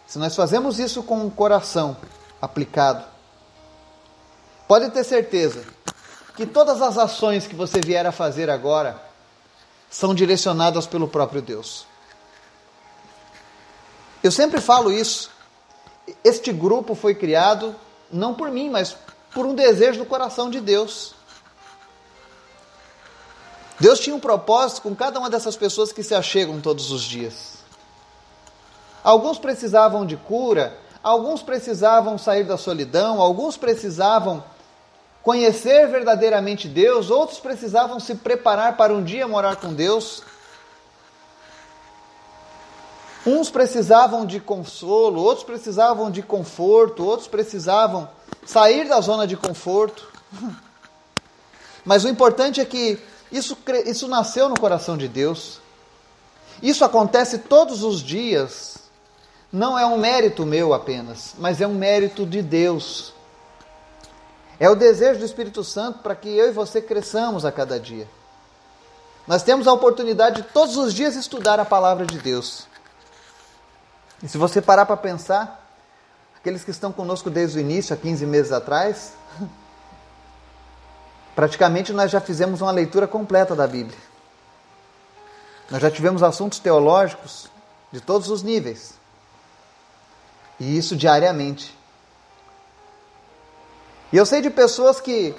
se 0.07 0.16
nós 0.19 0.37
fazemos 0.37 0.78
isso 0.78 1.02
com 1.02 1.26
o 1.26 1.31
coração 1.31 1.97
aplicado, 2.40 3.05
pode 4.69 4.88
ter 4.90 5.02
certeza 5.02 5.64
que 6.37 6.47
todas 6.47 6.81
as 6.81 6.97
ações 6.97 7.49
que 7.49 7.57
você 7.57 7.81
vier 7.81 8.07
a 8.07 8.12
fazer 8.12 8.49
agora 8.49 9.02
são 9.90 10.14
direcionadas 10.14 10.87
pelo 10.87 11.09
próprio 11.09 11.43
Deus. 11.43 11.85
Eu 14.23 14.31
sempre 14.31 14.61
falo 14.61 14.93
isso. 14.93 15.31
Este 16.23 16.52
grupo 16.52 16.95
foi 16.95 17.14
criado 17.14 17.75
não 18.12 18.35
por 18.35 18.52
mim, 18.52 18.71
mas 18.71 18.97
por 19.35 19.45
um 19.47 19.55
desejo 19.55 19.99
do 19.99 20.07
coração 20.07 20.49
de 20.49 20.61
Deus. 20.61 21.15
Deus 23.78 24.00
tinha 24.00 24.16
um 24.16 24.21
propósito 24.21 24.83
com 24.83 24.95
cada 24.95 25.18
uma 25.18 25.28
dessas 25.28 25.56
pessoas 25.56 25.92
que 25.92 26.02
se 26.02 26.14
achegam 26.14 26.61
todos 26.61 26.90
os 26.90 27.02
dias. 27.02 27.56
Alguns 29.04 29.38
precisavam 29.38 30.06
de 30.06 30.16
cura, 30.16 30.76
alguns 31.02 31.42
precisavam 31.42 32.16
sair 32.16 32.45
da 32.45 32.56
solidão, 32.56 33.21
alguns 33.21 33.56
precisavam 33.56 34.42
conhecer 35.23 35.88
verdadeiramente 35.88 36.68
Deus, 36.68 37.11
outros 37.11 37.38
precisavam 37.38 38.00
se 38.00 38.14
preparar 38.14 38.76
para 38.76 38.95
um 38.95 39.04
dia 39.04 39.28
morar 39.28 39.56
com 39.56 39.75
Deus. 39.75 40.23
Uns 43.26 43.50
precisavam 43.50 44.25
de 44.25 44.40
consolo, 44.40 45.21
outros 45.21 45.45
precisavam 45.45 46.11
de 46.11 46.23
conforto, 46.23 47.04
outros 47.04 47.28
precisavam 47.28 48.09
sair 48.47 48.88
da 48.88 49.00
zona 49.00 49.26
de 49.26 49.37
conforto. 49.37 50.09
Mas 51.85 52.04
o 52.04 52.09
importante 52.09 52.61
é 52.61 52.64
que 52.64 52.99
isso, 53.30 53.56
isso 53.85 54.09
nasceu 54.09 54.49
no 54.49 54.59
coração 54.59 54.97
de 54.97 55.09
Deus. 55.09 55.61
Isso 56.62 56.85
acontece 56.85 57.38
todos 57.38 57.83
os 57.83 58.00
dias 58.00 58.76
não 59.52 59.78
é 59.78 59.87
um 59.87 59.97
mérito 59.97 60.45
meu 60.45 60.75
apenas, 60.75 61.35
mas 61.38 61.61
é 61.61 61.66
um 61.66 61.75
mérito 61.75 62.26
de 62.26 62.42
Deus. 62.42 63.14
É 64.59 64.68
o 64.68 64.75
desejo 64.75 65.21
do 65.21 65.25
Espírito 65.25 65.62
Santo 65.62 66.00
para 66.00 66.14
que 66.14 66.28
eu 66.28 66.49
e 66.49 66.52
você 66.52 66.80
cresçamos 66.80 67.45
a 67.45 67.52
cada 67.52 67.78
dia. 67.78 68.09
Nós 69.26 69.42
temos 69.42 69.66
a 69.66 69.73
oportunidade 69.73 70.42
de 70.42 70.49
todos 70.49 70.76
os 70.76 70.92
dias 70.92 71.16
estudar 71.16 71.61
a 71.61 71.64
palavra 71.64 72.04
de 72.06 72.18
Deus. 72.18 72.66
E 74.23 74.28
se 74.28 74.38
você 74.38 74.61
parar 74.61 74.87
para 74.87 74.97
pensar, 74.97 75.66
aqueles 76.37 76.64
que 76.64 76.71
estão 76.71 76.92
conosco 76.92 77.30
desde 77.30 77.59
o 77.59 77.61
início, 77.61 77.95
há 77.95 77.97
15 77.97 78.26
meses 78.26 78.52
atrás, 78.52 79.12
praticamente 81.37 81.93
nós 81.93 82.11
já 82.11 82.21
fizemos 82.21 82.62
uma 82.62 82.73
leitura 82.73 83.07
completa 83.07 83.55
da 83.55 83.66
Bíblia. 83.66 83.99
Nós 85.71 85.83
já 85.83 85.90
tivemos 85.90 86.23
assuntos 86.23 86.59
teológicos 86.59 87.49
de 87.93 88.00
todos 88.00 88.31
os 88.31 88.43
níveis. 88.43 88.95
E 90.59 90.78
isso 90.78 90.97
diariamente. 90.97 91.76
E 94.11 94.16
eu 94.16 94.25
sei 94.25 94.40
de 94.40 94.49
pessoas 94.49 94.99
que, 94.99 95.35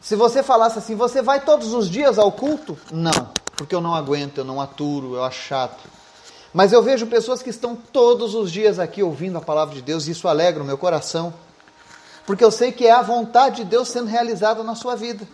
se 0.00 0.16
você 0.16 0.42
falasse 0.42 0.78
assim, 0.78 0.94
você 0.94 1.20
vai 1.20 1.40
todos 1.40 1.74
os 1.74 1.90
dias 1.90 2.18
ao 2.18 2.32
culto? 2.32 2.78
Não, 2.90 3.28
porque 3.56 3.74
eu 3.74 3.80
não 3.80 3.94
aguento, 3.94 4.38
eu 4.38 4.44
não 4.44 4.58
aturo, 4.58 5.16
eu 5.16 5.24
acho 5.24 5.42
chato. 5.42 5.84
Mas 6.52 6.72
eu 6.72 6.82
vejo 6.82 7.06
pessoas 7.08 7.42
que 7.42 7.50
estão 7.50 7.76
todos 7.76 8.34
os 8.34 8.50
dias 8.50 8.78
aqui 8.78 9.02
ouvindo 9.02 9.36
a 9.36 9.42
palavra 9.42 9.74
de 9.74 9.82
Deus 9.82 10.06
e 10.06 10.12
isso 10.12 10.28
alegra 10.28 10.62
o 10.62 10.66
meu 10.66 10.78
coração, 10.78 11.34
porque 12.26 12.44
eu 12.44 12.50
sei 12.50 12.72
que 12.72 12.86
é 12.86 12.90
a 12.90 13.02
vontade 13.02 13.56
de 13.56 13.64
Deus 13.64 13.88
sendo 13.88 14.06
realizada 14.06 14.62
na 14.62 14.74
sua 14.74 14.96
vida. 14.96 15.26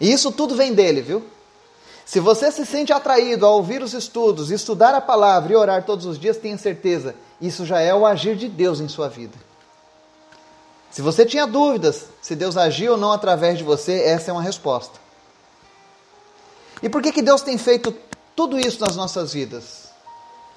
E 0.00 0.10
isso 0.10 0.32
tudo 0.32 0.54
vem 0.54 0.72
dele, 0.72 1.02
viu? 1.02 1.24
Se 2.06 2.18
você 2.18 2.50
se 2.50 2.66
sente 2.66 2.92
atraído 2.92 3.46
a 3.46 3.50
ouvir 3.50 3.82
os 3.82 3.92
estudos, 3.92 4.50
estudar 4.50 4.94
a 4.94 5.00
palavra 5.00 5.52
e 5.52 5.56
orar 5.56 5.84
todos 5.84 6.06
os 6.06 6.18
dias, 6.18 6.36
tenha 6.36 6.58
certeza, 6.58 7.14
isso 7.40 7.64
já 7.64 7.80
é 7.80 7.94
o 7.94 8.04
agir 8.04 8.34
de 8.34 8.48
Deus 8.48 8.80
em 8.80 8.88
sua 8.88 9.08
vida. 9.08 9.38
Se 10.90 11.02
você 11.02 11.24
tinha 11.24 11.46
dúvidas 11.46 12.06
se 12.20 12.34
Deus 12.34 12.56
agiu 12.56 12.92
ou 12.92 12.98
não 12.98 13.12
através 13.12 13.58
de 13.58 13.64
você, 13.64 14.02
essa 14.02 14.30
é 14.30 14.32
uma 14.32 14.42
resposta. 14.42 14.98
E 16.82 16.88
por 16.88 17.00
que, 17.00 17.12
que 17.12 17.22
Deus 17.22 17.42
tem 17.42 17.56
feito 17.56 17.94
tudo 18.34 18.58
isso 18.58 18.80
nas 18.80 18.96
nossas 18.96 19.32
vidas? 19.32 19.90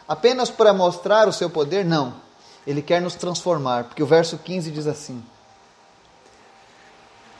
Apenas 0.07 0.49
para 0.49 0.73
mostrar 0.73 1.27
o 1.27 1.33
seu 1.33 1.49
poder? 1.49 1.85
Não. 1.85 2.22
Ele 2.65 2.81
quer 2.81 3.01
nos 3.01 3.15
transformar, 3.15 3.85
porque 3.85 4.01
o 4.01 4.05
verso 4.05 4.37
15 4.37 4.71
diz 4.71 4.87
assim: 4.87 5.23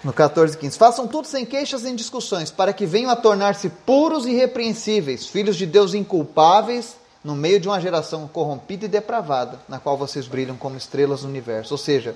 no 0.03 0.11
14, 0.11 0.57
15. 0.57 0.77
Façam 0.77 1.07
tudo 1.07 1.27
sem 1.27 1.45
queixas 1.45 1.83
nem 1.83 1.95
discussões, 1.95 2.51
para 2.51 2.73
que 2.73 2.85
venham 2.85 3.09
a 3.09 3.15
tornar-se 3.15 3.69
puros 3.69 4.25
e 4.25 4.31
irrepreensíveis, 4.31 5.27
filhos 5.27 5.55
de 5.55 5.65
Deus 5.65 5.93
inculpáveis, 5.93 6.97
no 7.23 7.35
meio 7.35 7.59
de 7.59 7.69
uma 7.69 7.79
geração 7.79 8.27
corrompida 8.27 8.85
e 8.85 8.89
depravada, 8.89 9.59
na 9.69 9.79
qual 9.79 9.97
vocês 9.97 10.27
brilham 10.27 10.57
como 10.57 10.75
estrelas 10.75 11.23
no 11.23 11.29
universo. 11.29 11.73
Ou 11.73 11.77
seja, 11.77 12.15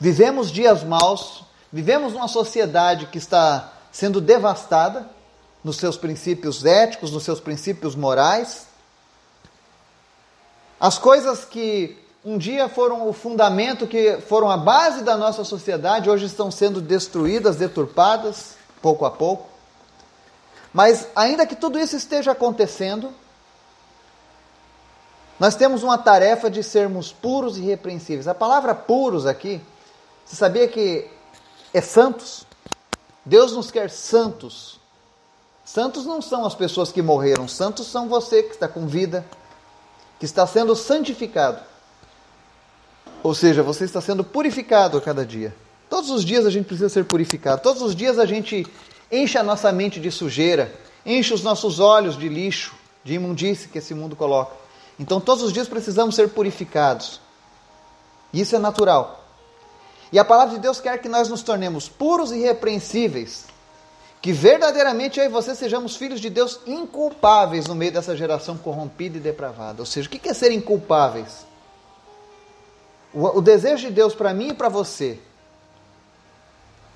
vivemos 0.00 0.50
dias 0.50 0.82
maus, 0.82 1.44
vivemos 1.72 2.12
numa 2.12 2.26
sociedade 2.26 3.06
que 3.06 3.18
está 3.18 3.72
sendo 3.92 4.20
devastada 4.20 5.08
nos 5.62 5.76
seus 5.76 5.96
princípios 5.96 6.64
éticos, 6.64 7.12
nos 7.12 7.22
seus 7.22 7.38
princípios 7.38 7.94
morais. 7.94 8.66
As 10.80 10.98
coisas 10.98 11.44
que 11.44 11.98
um 12.24 12.38
dia 12.38 12.68
foram 12.68 13.08
o 13.08 13.12
fundamento, 13.12 13.86
que 13.86 14.18
foram 14.20 14.50
a 14.50 14.56
base 14.56 15.02
da 15.02 15.16
nossa 15.16 15.42
sociedade, 15.44 16.10
hoje 16.10 16.26
estão 16.26 16.50
sendo 16.50 16.80
destruídas, 16.80 17.56
deturpadas, 17.56 18.54
pouco 18.80 19.04
a 19.04 19.10
pouco. 19.10 19.48
Mas 20.72 21.08
ainda 21.16 21.46
que 21.46 21.56
tudo 21.56 21.78
isso 21.78 21.96
esteja 21.96 22.32
acontecendo, 22.32 23.12
nós 25.38 25.54
temos 25.54 25.82
uma 25.82 25.96
tarefa 25.96 26.50
de 26.50 26.62
sermos 26.62 27.12
puros 27.12 27.56
e 27.56 27.62
irrepreensíveis. 27.62 28.28
A 28.28 28.34
palavra 28.34 28.74
puros 28.74 29.26
aqui, 29.26 29.60
você 30.24 30.36
sabia 30.36 30.68
que 30.68 31.08
é 31.72 31.80
santos? 31.80 32.44
Deus 33.24 33.52
nos 33.52 33.70
quer 33.70 33.90
santos. 33.90 34.78
Santos 35.64 36.06
não 36.06 36.20
são 36.22 36.44
as 36.46 36.54
pessoas 36.54 36.90
que 36.90 37.02
morreram, 37.02 37.46
santos 37.46 37.86
são 37.88 38.08
você 38.08 38.42
que 38.42 38.54
está 38.54 38.66
com 38.66 38.86
vida, 38.86 39.24
que 40.18 40.24
está 40.24 40.46
sendo 40.46 40.74
santificado. 40.74 41.60
Ou 43.22 43.34
seja, 43.34 43.62
você 43.62 43.84
está 43.84 44.00
sendo 44.00 44.22
purificado 44.22 44.96
a 44.96 45.00
cada 45.00 45.24
dia. 45.24 45.54
Todos 45.88 46.10
os 46.10 46.24
dias 46.24 46.46
a 46.46 46.50
gente 46.50 46.66
precisa 46.66 46.88
ser 46.88 47.04
purificado. 47.04 47.62
Todos 47.62 47.82
os 47.82 47.96
dias 47.96 48.18
a 48.18 48.26
gente 48.26 48.66
enche 49.10 49.38
a 49.38 49.42
nossa 49.42 49.72
mente 49.72 49.98
de 49.98 50.10
sujeira, 50.10 50.72
enche 51.04 51.32
os 51.32 51.42
nossos 51.42 51.80
olhos 51.80 52.16
de 52.16 52.28
lixo, 52.28 52.74
de 53.02 53.14
imundície 53.14 53.68
que 53.68 53.78
esse 53.78 53.94
mundo 53.94 54.14
coloca. 54.14 54.54
Então 54.98 55.20
todos 55.20 55.42
os 55.42 55.52
dias 55.52 55.68
precisamos 55.68 56.14
ser 56.14 56.28
purificados. 56.28 57.20
Isso 58.32 58.54
é 58.54 58.58
natural. 58.58 59.24
E 60.12 60.18
a 60.18 60.24
palavra 60.24 60.54
de 60.54 60.60
Deus 60.60 60.80
quer 60.80 60.98
que 61.00 61.08
nós 61.08 61.28
nos 61.28 61.42
tornemos 61.42 61.88
puros 61.88 62.32
e 62.32 62.36
irrepreensíveis. 62.36 63.46
Que 64.20 64.32
verdadeiramente 64.32 65.20
eu 65.20 65.26
e 65.26 65.28
você 65.28 65.54
sejamos 65.54 65.96
filhos 65.96 66.20
de 66.20 66.28
Deus 66.28 66.60
inculpáveis 66.66 67.66
no 67.66 67.74
meio 67.74 67.92
dessa 67.92 68.16
geração 68.16 68.58
corrompida 68.58 69.16
e 69.16 69.20
depravada. 69.20 69.80
Ou 69.80 69.86
seja, 69.86 70.08
o 70.08 70.10
que 70.10 70.28
é 70.28 70.34
ser 70.34 70.50
inculpáveis? 70.50 71.46
O, 73.14 73.38
o 73.38 73.40
desejo 73.40 73.86
de 73.86 73.92
Deus 73.92 74.14
para 74.14 74.34
mim 74.34 74.48
e 74.48 74.54
para 74.54 74.68
você, 74.68 75.18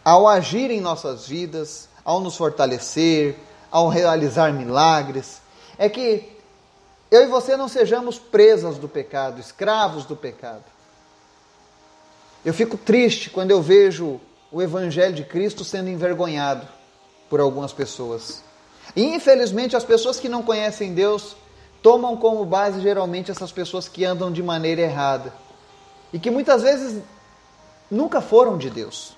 ao 0.04 0.26
agir 0.26 0.70
em 0.70 0.80
nossas 0.80 1.28
vidas, 1.28 1.88
ao 2.04 2.20
nos 2.20 2.36
fortalecer, 2.36 3.36
ao 3.70 3.88
realizar 3.88 4.52
milagres, 4.52 5.40
é 5.78 5.88
que 5.88 6.36
eu 7.08 7.22
e 7.22 7.26
você 7.26 7.56
não 7.56 7.68
sejamos 7.68 8.18
presas 8.18 8.78
do 8.78 8.88
pecado, 8.88 9.40
escravos 9.40 10.04
do 10.04 10.16
pecado. 10.16 10.64
Eu 12.44 12.52
fico 12.52 12.76
triste 12.76 13.30
quando 13.30 13.52
eu 13.52 13.62
vejo 13.62 14.20
o 14.50 14.60
Evangelho 14.60 15.14
de 15.14 15.24
Cristo 15.24 15.64
sendo 15.64 15.88
envergonhado 15.88 16.66
por 17.32 17.40
algumas 17.40 17.72
pessoas. 17.72 18.42
E 18.94 19.02
infelizmente 19.02 19.74
as 19.74 19.84
pessoas 19.84 20.20
que 20.20 20.28
não 20.28 20.42
conhecem 20.42 20.92
Deus 20.92 21.34
tomam 21.82 22.14
como 22.14 22.44
base 22.44 22.78
geralmente 22.82 23.30
essas 23.30 23.50
pessoas 23.50 23.88
que 23.88 24.04
andam 24.04 24.30
de 24.30 24.42
maneira 24.42 24.82
errada 24.82 25.32
e 26.12 26.18
que 26.18 26.30
muitas 26.30 26.60
vezes 26.60 27.02
nunca 27.90 28.20
foram 28.20 28.58
de 28.58 28.68
Deus. 28.68 29.16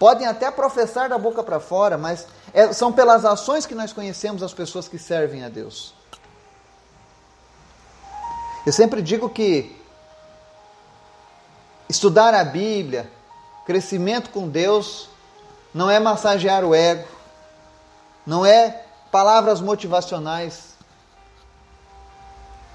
Podem 0.00 0.26
até 0.26 0.50
professar 0.50 1.08
da 1.08 1.16
boca 1.16 1.44
para 1.44 1.60
fora, 1.60 1.96
mas 1.96 2.26
é, 2.52 2.72
são 2.72 2.92
pelas 2.92 3.24
ações 3.24 3.64
que 3.64 3.74
nós 3.76 3.92
conhecemos 3.92 4.42
as 4.42 4.52
pessoas 4.52 4.88
que 4.88 4.98
servem 4.98 5.44
a 5.44 5.48
Deus. 5.48 5.94
Eu 8.66 8.72
sempre 8.72 9.00
digo 9.00 9.30
que 9.30 9.80
estudar 11.88 12.34
a 12.34 12.42
Bíblia, 12.42 13.08
crescimento 13.64 14.30
com 14.30 14.48
Deus, 14.48 15.08
não 15.72 15.88
é 15.88 16.00
massagear 16.00 16.64
o 16.64 16.74
ego, 16.74 17.13
não 18.26 18.44
é 18.44 18.84
palavras 19.10 19.60
motivacionais. 19.60 20.74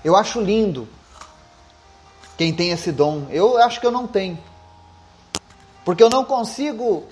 Eu 0.03 0.15
acho 0.15 0.39
lindo 0.39 0.87
quem 2.37 2.53
tem 2.53 2.71
esse 2.71 2.91
dom. 2.91 3.27
Eu 3.29 3.57
acho 3.57 3.79
que 3.79 3.85
eu 3.85 3.91
não 3.91 4.07
tenho. 4.07 4.39
Porque 5.83 6.03
eu 6.03 6.09
não 6.09 6.23
consigo 6.23 7.03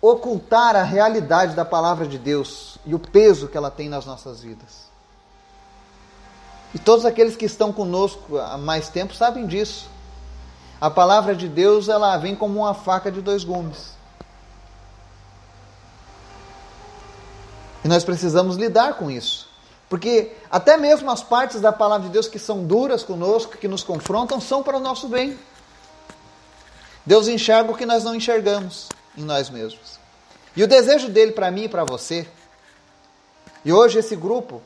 ocultar 0.00 0.74
a 0.74 0.82
realidade 0.82 1.54
da 1.54 1.64
palavra 1.64 2.06
de 2.06 2.18
Deus 2.18 2.78
e 2.86 2.94
o 2.94 2.98
peso 2.98 3.48
que 3.48 3.56
ela 3.56 3.70
tem 3.70 3.88
nas 3.88 4.06
nossas 4.06 4.40
vidas. 4.40 4.88
E 6.74 6.78
todos 6.78 7.04
aqueles 7.04 7.36
que 7.36 7.44
estão 7.44 7.72
conosco 7.72 8.38
há 8.38 8.56
mais 8.56 8.88
tempo 8.88 9.14
sabem 9.14 9.46
disso. 9.46 9.88
A 10.80 10.88
palavra 10.88 11.34
de 11.34 11.46
Deus, 11.46 11.88
ela 11.88 12.16
vem 12.16 12.34
como 12.34 12.60
uma 12.60 12.72
faca 12.72 13.12
de 13.12 13.20
dois 13.20 13.44
gumes. 13.44 13.99
E 17.84 17.88
nós 17.88 18.04
precisamos 18.04 18.56
lidar 18.56 18.94
com 18.94 19.10
isso. 19.10 19.48
Porque 19.88 20.32
até 20.50 20.76
mesmo 20.76 21.10
as 21.10 21.22
partes 21.22 21.60
da 21.60 21.72
palavra 21.72 22.06
de 22.06 22.12
Deus 22.12 22.28
que 22.28 22.38
são 22.38 22.64
duras 22.64 23.02
conosco, 23.02 23.56
que 23.56 23.66
nos 23.66 23.82
confrontam, 23.82 24.40
são 24.40 24.62
para 24.62 24.76
o 24.76 24.80
nosso 24.80 25.08
bem. 25.08 25.36
Deus 27.04 27.26
enxerga 27.26 27.72
o 27.72 27.76
que 27.76 27.86
nós 27.86 28.04
não 28.04 28.14
enxergamos 28.14 28.88
em 29.16 29.22
nós 29.22 29.50
mesmos. 29.50 29.98
E 30.54 30.62
o 30.62 30.68
desejo 30.68 31.08
dele 31.08 31.32
para 31.32 31.50
mim 31.50 31.64
e 31.64 31.68
para 31.68 31.84
você, 31.84 32.28
e 33.64 33.72
hoje 33.72 33.98
esse 33.98 34.14
grupo, 34.14 34.62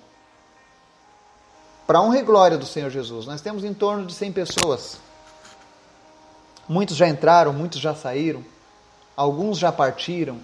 para 1.87 2.00
honra 2.00 2.18
e 2.18 2.22
glória 2.22 2.59
do 2.59 2.66
Senhor 2.66 2.90
Jesus. 2.90 3.27
Nós 3.27 3.40
temos 3.40 3.64
em 3.64 3.72
torno 3.72 4.07
de 4.07 4.14
100 4.14 4.33
pessoas. 4.33 4.98
Muitos 6.68 6.96
já 6.96 7.09
entraram, 7.09 7.53
muitos 7.53 7.81
já 7.81 7.94
saíram, 7.94 8.44
alguns 9.16 9.59
já 9.59 9.70
partiram, 9.70 10.38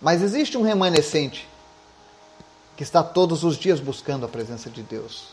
mas 0.00 0.22
existe 0.22 0.56
um 0.56 0.62
remanescente 0.62 1.48
que 2.76 2.82
está 2.82 3.02
todos 3.02 3.42
os 3.42 3.56
dias 3.56 3.80
buscando 3.80 4.26
a 4.26 4.28
presença 4.28 4.68
de 4.68 4.82
Deus. 4.82 5.28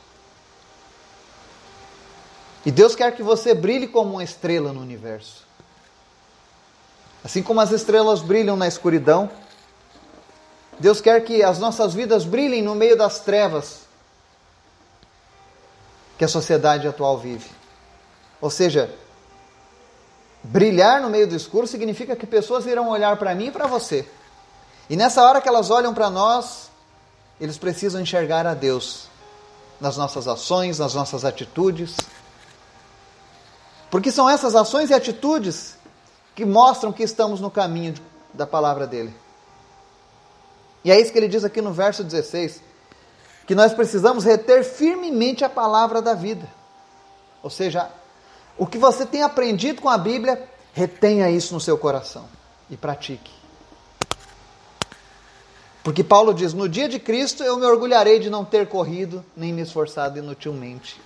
E 2.66 2.72
Deus 2.72 2.96
quer 2.96 3.14
que 3.14 3.22
você 3.22 3.54
brilhe 3.54 3.88
como 3.88 4.12
uma 4.12 4.24
estrela 4.24 4.72
no 4.72 4.80
universo. 4.80 5.46
Assim 7.24 7.44
como 7.44 7.60
as 7.60 7.72
estrelas 7.72 8.22
brilham 8.22 8.56
na 8.56 8.68
escuridão, 8.68 9.30
Deus 10.80 11.02
quer 11.02 11.24
que 11.24 11.44
as 11.44 11.60
nossas 11.60 11.94
vidas 11.94 12.24
brilhem 12.24 12.62
no 12.62 12.76
meio 12.76 12.98
das 12.98 13.20
trevas 13.20 13.82
que 16.18 16.24
a 16.24 16.28
sociedade 16.28 16.88
atual 16.88 17.18
vive. 17.18 17.50
Ou 18.40 18.50
seja, 18.50 18.94
brilhar 20.42 21.02
no 21.02 21.10
meio 21.10 21.28
do 21.28 21.36
escuro 21.36 21.68
significa 21.68 22.16
que 22.16 22.26
pessoas 22.26 22.66
irão 22.66 22.90
olhar 22.90 23.18
para 23.18 23.36
mim 23.36 23.48
e 23.48 23.52
para 23.52 23.68
você. 23.68 24.08
E 24.90 24.96
nessa 24.96 25.24
hora 25.24 25.42
que 25.42 25.48
elas 25.48 25.70
olham 25.70 25.94
para 25.94 26.10
nós, 26.10 26.63
eles 27.44 27.58
precisam 27.58 28.00
enxergar 28.00 28.48
a 28.48 28.54
Deus 28.54 29.10
nas 29.78 29.98
nossas 29.98 30.30
ações, 30.30 30.80
nas 30.80 30.94
nossas 30.94 31.26
atitudes. 31.26 31.98
Porque 33.92 34.10
são 34.10 34.30
essas 34.30 34.56
ações 34.56 34.90
e 34.90 34.94
atitudes 34.94 35.76
que 36.34 36.46
mostram 36.46 36.94
que 36.94 37.04
estamos 37.04 37.42
no 37.42 37.52
caminho 37.52 37.96
da 38.34 38.48
palavra 38.48 38.88
dele. 38.88 39.14
E 40.86 40.92
é 40.92 40.98
isso 40.98 41.12
que 41.12 41.18
ele 41.18 41.28
diz 41.28 41.44
aqui 41.44 41.62
no 41.62 41.74
verso 41.74 42.02
16 42.02 42.62
que 43.46 43.54
nós 43.54 43.74
precisamos 43.74 44.24
reter 44.24 44.64
firmemente 44.64 45.44
a 45.44 45.50
palavra 45.50 46.02
da 46.02 46.14
vida. 46.14 46.48
Ou 47.44 47.50
seja, 47.50 47.92
o 48.58 48.66
que 48.66 48.78
você 48.78 49.06
tem 49.06 49.22
aprendido 49.22 49.82
com 49.82 49.90
a 49.90 49.98
Bíblia, 49.98 50.42
retenha 50.72 51.30
isso 51.30 51.54
no 51.54 51.60
seu 51.60 51.78
coração 51.78 52.26
e 52.70 52.78
pratique. 52.78 53.43
Porque 55.84 56.04
Paulo 56.04 56.34
diz: 56.34 56.54
No 56.54 56.70
dia 56.70 56.88
de 56.88 57.00
Cristo 57.00 57.44
eu 57.44 57.58
me 57.58 57.66
orgulharei 57.66 58.20
de 58.20 58.30
não 58.30 58.46
ter 58.46 58.68
corrido 58.68 59.24
nem 59.36 59.52
me 59.52 59.62
esforçado 59.62 60.18
inutilmente. 60.18 61.00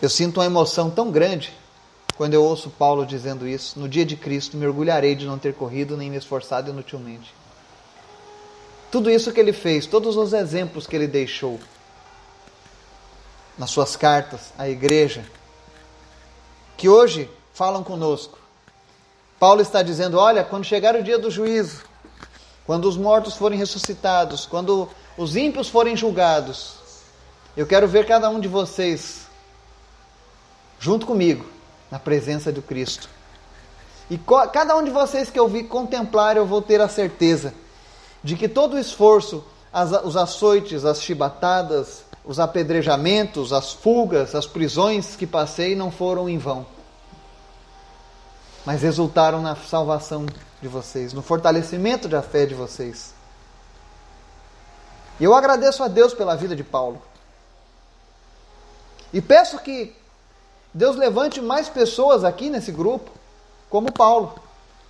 Eu 0.00 0.08
sinto 0.08 0.40
uma 0.40 0.46
emoção 0.46 0.90
tão 0.90 1.10
grande 1.10 1.52
quando 2.16 2.34
eu 2.34 2.42
ouço 2.42 2.70
Paulo 2.70 3.04
dizendo 3.04 3.46
isso, 3.46 3.78
no 3.78 3.88
dia 3.88 4.04
de 4.04 4.16
Cristo 4.16 4.56
me 4.56 4.66
orgulharei 4.66 5.14
de 5.14 5.26
não 5.26 5.38
ter 5.38 5.54
corrido 5.54 5.96
nem 5.96 6.10
me 6.10 6.16
esforçado 6.16 6.70
inutilmente. 6.70 7.34
Tudo 8.90 9.10
isso 9.10 9.32
que 9.32 9.38
ele 9.38 9.52
fez, 9.52 9.86
todos 9.86 10.16
os 10.16 10.32
exemplos 10.32 10.86
que 10.86 10.96
ele 10.96 11.06
deixou 11.06 11.60
nas 13.56 13.70
suas 13.70 13.94
cartas 13.94 14.52
à 14.58 14.68
igreja, 14.68 15.24
que 16.76 16.88
hoje 16.88 17.30
falam 17.52 17.84
conosco. 17.84 18.39
Paulo 19.40 19.62
está 19.62 19.82
dizendo: 19.82 20.18
olha, 20.18 20.44
quando 20.44 20.64
chegar 20.64 20.94
o 20.94 21.02
dia 21.02 21.18
do 21.18 21.30
juízo, 21.30 21.82
quando 22.66 22.84
os 22.84 22.98
mortos 22.98 23.34
forem 23.34 23.58
ressuscitados, 23.58 24.44
quando 24.44 24.86
os 25.16 25.34
ímpios 25.34 25.68
forem 25.68 25.96
julgados, 25.96 26.74
eu 27.56 27.66
quero 27.66 27.88
ver 27.88 28.06
cada 28.06 28.28
um 28.28 28.38
de 28.38 28.46
vocês 28.46 29.22
junto 30.78 31.06
comigo 31.06 31.46
na 31.90 31.98
presença 31.98 32.52
do 32.52 32.60
Cristo. 32.60 33.08
E 34.10 34.18
cada 34.52 34.76
um 34.76 34.84
de 34.84 34.90
vocês 34.90 35.30
que 35.30 35.38
eu 35.38 35.48
vi 35.48 35.62
contemplar, 35.64 36.36
eu 36.36 36.44
vou 36.44 36.60
ter 36.60 36.80
a 36.80 36.88
certeza 36.88 37.54
de 38.22 38.36
que 38.36 38.48
todo 38.48 38.74
o 38.74 38.78
esforço, 38.78 39.42
as, 39.72 39.90
os 40.04 40.16
açoites, 40.16 40.84
as 40.84 41.00
chibatadas, 41.00 42.04
os 42.24 42.38
apedrejamentos, 42.38 43.52
as 43.52 43.72
fugas, 43.72 44.34
as 44.34 44.46
prisões 44.46 45.16
que 45.16 45.26
passei 45.26 45.74
não 45.74 45.90
foram 45.90 46.28
em 46.28 46.36
vão, 46.36 46.66
mas 48.64 48.82
resultaram 48.82 49.40
na 49.40 49.56
salvação 49.56 50.26
de 50.60 50.68
vocês, 50.68 51.12
no 51.12 51.22
fortalecimento 51.22 52.08
da 52.08 52.22
fé 52.22 52.44
de 52.46 52.54
vocês. 52.54 53.14
E 55.18 55.24
eu 55.24 55.34
agradeço 55.34 55.82
a 55.82 55.88
Deus 55.88 56.14
pela 56.14 56.36
vida 56.36 56.54
de 56.54 56.64
Paulo. 56.64 57.00
E 59.12 59.20
peço 59.20 59.58
que 59.58 59.94
Deus 60.72 60.96
levante 60.96 61.40
mais 61.40 61.68
pessoas 61.68 62.24
aqui 62.24 62.48
nesse 62.48 62.70
grupo, 62.70 63.10
como 63.68 63.92
Paulo. 63.92 64.34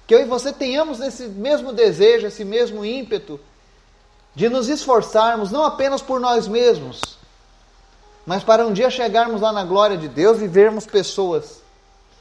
Que 0.06 0.14
eu 0.14 0.20
e 0.20 0.24
você 0.24 0.52
tenhamos 0.52 1.00
esse 1.00 1.26
mesmo 1.28 1.72
desejo, 1.72 2.26
esse 2.26 2.44
mesmo 2.44 2.84
ímpeto 2.84 3.40
de 4.34 4.48
nos 4.48 4.68
esforçarmos, 4.68 5.50
não 5.50 5.64
apenas 5.64 6.02
por 6.02 6.20
nós 6.20 6.46
mesmos, 6.46 7.00
mas 8.24 8.44
para 8.44 8.66
um 8.66 8.72
dia 8.72 8.90
chegarmos 8.90 9.40
lá 9.40 9.52
na 9.52 9.64
glória 9.64 9.96
de 9.96 10.08
Deus 10.08 10.40
e 10.40 10.46
vermos 10.46 10.86
pessoas 10.86 11.59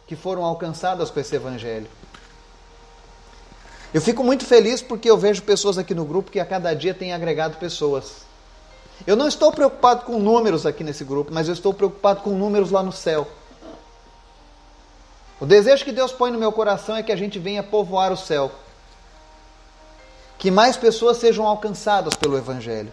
que 0.10 0.16
foram 0.16 0.44
alcançadas 0.44 1.12
com 1.12 1.20
esse 1.20 1.36
Evangelho. 1.36 1.88
Eu 3.94 4.02
fico 4.02 4.24
muito 4.24 4.44
feliz 4.44 4.82
porque 4.82 5.08
eu 5.08 5.16
vejo 5.16 5.44
pessoas 5.44 5.78
aqui 5.78 5.94
no 5.94 6.04
grupo 6.04 6.32
que 6.32 6.40
a 6.40 6.46
cada 6.48 6.74
dia 6.74 6.96
têm 6.96 7.14
agregado 7.14 7.58
pessoas. 7.58 8.24
Eu 9.06 9.16
não 9.16 9.28
estou 9.28 9.52
preocupado 9.52 10.06
com 10.06 10.18
números 10.18 10.66
aqui 10.66 10.84
nesse 10.84 11.04
grupo, 11.04 11.32
mas 11.32 11.48
eu 11.48 11.54
estou 11.54 11.76
preocupado 11.76 12.22
com 12.22 12.32
números 12.32 12.72
lá 12.72 12.82
no 12.82 12.92
céu. 12.92 13.28
O 15.40 15.46
desejo 15.46 15.86
que 15.86 15.92
Deus 15.92 16.12
põe 16.12 16.32
no 16.32 16.40
meu 16.40 16.52
coração 16.52 16.96
é 16.96 17.04
que 17.04 17.12
a 17.12 17.16
gente 17.16 17.38
venha 17.38 17.62
povoar 17.62 18.12
o 18.12 18.18
céu. 18.18 18.52
Que 20.40 20.50
mais 20.50 20.76
pessoas 20.76 21.18
sejam 21.18 21.46
alcançadas 21.46 22.16
pelo 22.16 22.36
Evangelho. 22.36 22.92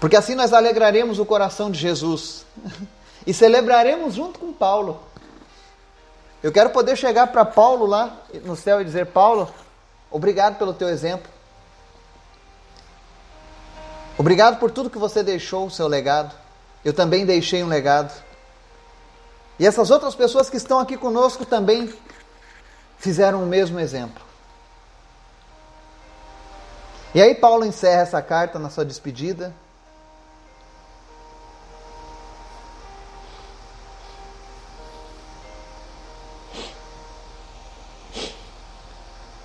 Porque 0.00 0.16
assim 0.16 0.34
nós 0.34 0.52
alegraremos 0.52 1.20
o 1.20 1.24
coração 1.24 1.70
de 1.70 1.78
Jesus 1.78 2.44
e 3.26 3.34
celebraremos 3.34 4.14
junto 4.14 4.38
com 4.38 4.52
Paulo. 4.52 5.00
Eu 6.42 6.50
quero 6.50 6.70
poder 6.70 6.96
chegar 6.96 7.26
para 7.26 7.44
Paulo 7.44 7.86
lá 7.86 8.16
no 8.44 8.56
céu 8.56 8.80
e 8.80 8.84
dizer: 8.84 9.06
Paulo, 9.06 9.52
obrigado 10.10 10.56
pelo 10.58 10.72
teu 10.72 10.88
exemplo. 10.88 11.30
Obrigado 14.16 14.58
por 14.58 14.70
tudo 14.70 14.90
que 14.90 14.98
você 14.98 15.22
deixou, 15.22 15.66
o 15.66 15.70
seu 15.70 15.86
legado. 15.86 16.34
Eu 16.84 16.92
também 16.92 17.24
deixei 17.24 17.62
um 17.62 17.68
legado. 17.68 18.12
E 19.58 19.66
essas 19.66 19.90
outras 19.90 20.14
pessoas 20.14 20.48
que 20.48 20.56
estão 20.56 20.78
aqui 20.78 20.96
conosco 20.96 21.44
também 21.44 21.92
fizeram 22.98 23.42
o 23.42 23.46
mesmo 23.46 23.78
exemplo. 23.78 24.22
E 27.14 27.20
aí 27.20 27.34
Paulo 27.34 27.64
encerra 27.64 28.02
essa 28.02 28.22
carta 28.22 28.58
na 28.58 28.70
sua 28.70 28.84
despedida. 28.84 29.54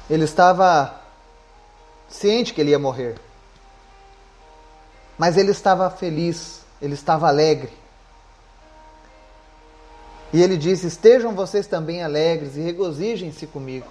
Ele 0.10 0.24
estava 0.24 1.02
ciente 2.08 2.54
que 2.54 2.62
ele 2.62 2.72
ia 2.72 2.80
morrer. 2.80 3.16
Mas 5.18 5.38
ele 5.38 5.52
estava 5.52 5.90
feliz, 5.90 6.62
ele 6.82 6.94
estava 6.94 7.28
alegre. 7.28 7.72
E 10.34 10.42
ele 10.42 10.58
disse: 10.58 10.88
Estejam 10.88 11.34
vocês 11.34 11.68
também 11.68 12.04
alegres 12.04 12.56
e 12.56 12.62
regozijem-se 12.62 13.48
comigo. 13.48 13.88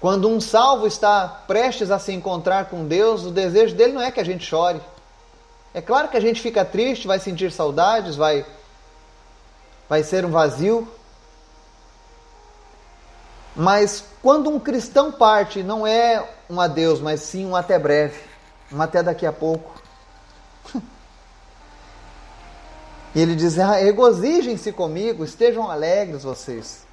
Quando 0.00 0.28
um 0.28 0.40
salvo 0.40 0.86
está 0.86 1.26
prestes 1.46 1.90
a 1.90 1.98
se 1.98 2.12
encontrar 2.12 2.66
com 2.66 2.86
Deus, 2.86 3.24
o 3.24 3.30
desejo 3.30 3.74
dele 3.74 3.92
não 3.92 4.00
é 4.00 4.10
que 4.10 4.20
a 4.20 4.24
gente 4.24 4.44
chore. 4.44 4.80
É 5.74 5.82
claro 5.82 6.08
que 6.08 6.16
a 6.16 6.20
gente 6.20 6.40
fica 6.40 6.64
triste, 6.64 7.06
vai 7.06 7.18
sentir 7.18 7.52
saudades, 7.52 8.16
vai 8.16 8.46
vai 9.88 10.02
ser 10.02 10.24
um 10.24 10.30
vazio. 10.30 10.88
Mas 13.60 14.04
quando 14.22 14.48
um 14.48 14.60
cristão 14.60 15.10
parte, 15.10 15.64
não 15.64 15.84
é 15.84 16.24
um 16.48 16.60
adeus, 16.60 17.00
mas 17.00 17.22
sim 17.22 17.44
um 17.44 17.56
até 17.56 17.76
breve, 17.76 18.20
um 18.72 18.80
até 18.80 19.02
daqui 19.02 19.26
a 19.26 19.32
pouco. 19.32 19.82
E 23.14 23.20
ele 23.20 23.34
diz: 23.34 23.58
ah, 23.58 23.72
regozijem-se 23.72 24.70
comigo, 24.70 25.24
estejam 25.24 25.68
alegres 25.68 26.22
vocês. 26.22 26.86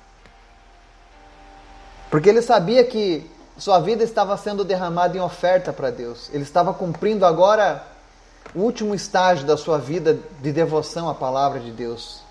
Porque 2.09 2.29
ele 2.29 2.41
sabia 2.41 2.83
que 2.85 3.29
sua 3.57 3.79
vida 3.79 4.01
estava 4.03 4.35
sendo 4.37 4.63
derramada 4.63 5.15
em 5.17 5.19
oferta 5.19 5.73
para 5.73 5.91
Deus. 5.91 6.29
Ele 6.33 6.43
estava 6.43 6.73
cumprindo 6.73 7.25
agora 7.25 7.85
o 8.55 8.61
último 8.61 8.95
estágio 8.95 9.45
da 9.45 9.57
sua 9.57 9.77
vida 9.77 10.17
de 10.41 10.51
devoção 10.53 11.09
à 11.09 11.13
palavra 11.13 11.59
de 11.59 11.69
Deus. 11.69 12.21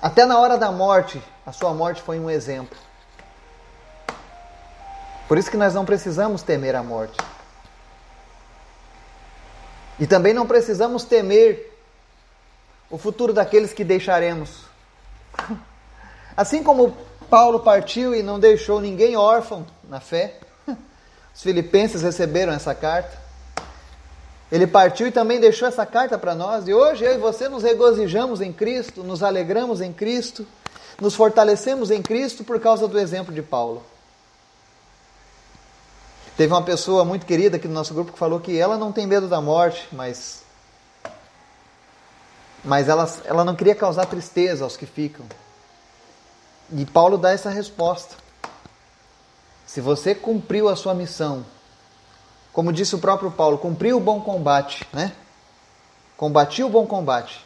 Até 0.00 0.24
na 0.24 0.38
hora 0.38 0.56
da 0.56 0.72
morte, 0.72 1.22
a 1.46 1.52
sua 1.52 1.74
morte 1.74 2.00
foi 2.02 2.18
um 2.18 2.30
exemplo. 2.30 2.76
Por 5.28 5.38
isso 5.38 5.50
que 5.50 5.56
nós 5.56 5.74
não 5.74 5.84
precisamos 5.84 6.42
temer 6.42 6.76
a 6.76 6.82
morte. 6.82 7.16
E 9.98 10.06
também 10.06 10.34
não 10.34 10.46
precisamos 10.46 11.04
temer 11.04 11.72
o 12.90 12.98
futuro 12.98 13.32
daqueles 13.32 13.72
que 13.72 13.84
deixaremos. 13.84 14.64
Assim 16.36 16.62
como 16.62 16.96
Paulo 17.30 17.60
partiu 17.60 18.14
e 18.14 18.22
não 18.22 18.38
deixou 18.38 18.80
ninguém 18.80 19.16
órfão 19.16 19.66
na 19.88 20.00
fé, 20.00 20.38
os 21.34 21.42
filipenses 21.42 22.02
receberam 22.02 22.52
essa 22.52 22.74
carta. 22.74 23.16
Ele 24.50 24.66
partiu 24.66 25.06
e 25.06 25.12
também 25.12 25.40
deixou 25.40 25.66
essa 25.66 25.86
carta 25.86 26.18
para 26.18 26.34
nós, 26.34 26.68
e 26.68 26.74
hoje 26.74 27.04
eu 27.04 27.14
e 27.14 27.18
você 27.18 27.48
nos 27.48 27.62
regozijamos 27.62 28.42
em 28.42 28.52
Cristo, 28.52 29.02
nos 29.02 29.22
alegramos 29.22 29.80
em 29.80 29.94
Cristo, 29.94 30.46
nos 31.00 31.14
fortalecemos 31.14 31.90
em 31.90 32.02
Cristo 32.02 32.44
por 32.44 32.60
causa 32.60 32.86
do 32.86 32.98
exemplo 32.98 33.34
de 33.34 33.42
Paulo. 33.42 33.82
Teve 36.36 36.52
uma 36.52 36.62
pessoa 36.62 37.04
muito 37.04 37.26
querida 37.26 37.56
aqui 37.56 37.68
no 37.68 37.74
nosso 37.74 37.92
grupo 37.92 38.12
que 38.12 38.18
falou 38.18 38.40
que 38.40 38.58
ela 38.58 38.76
não 38.76 38.90
tem 38.90 39.06
medo 39.06 39.28
da 39.28 39.40
morte, 39.40 39.86
mas 39.92 40.42
mas 42.64 42.88
ela, 42.88 43.12
ela 43.24 43.44
não 43.44 43.56
queria 43.56 43.74
causar 43.74 44.06
tristeza 44.06 44.64
aos 44.64 44.76
que 44.76 44.86
ficam. 44.86 45.26
E 46.70 46.86
Paulo 46.86 47.18
dá 47.18 47.32
essa 47.32 47.50
resposta. 47.50 48.14
Se 49.66 49.80
você 49.80 50.14
cumpriu 50.14 50.68
a 50.68 50.76
sua 50.76 50.94
missão, 50.94 51.44
como 52.52 52.72
disse 52.72 52.94
o 52.94 52.98
próprio 52.98 53.30
Paulo, 53.30 53.58
cumpriu 53.58 53.96
o 53.96 54.00
bom 54.00 54.20
combate, 54.20 54.86
né? 54.92 55.12
Combati 56.16 56.62
o 56.62 56.68
bom 56.68 56.86
combate. 56.86 57.44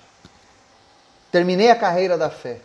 Terminei 1.33 1.71
a 1.71 1.77
carreira 1.77 2.19
da 2.19 2.29
fé. 2.29 2.61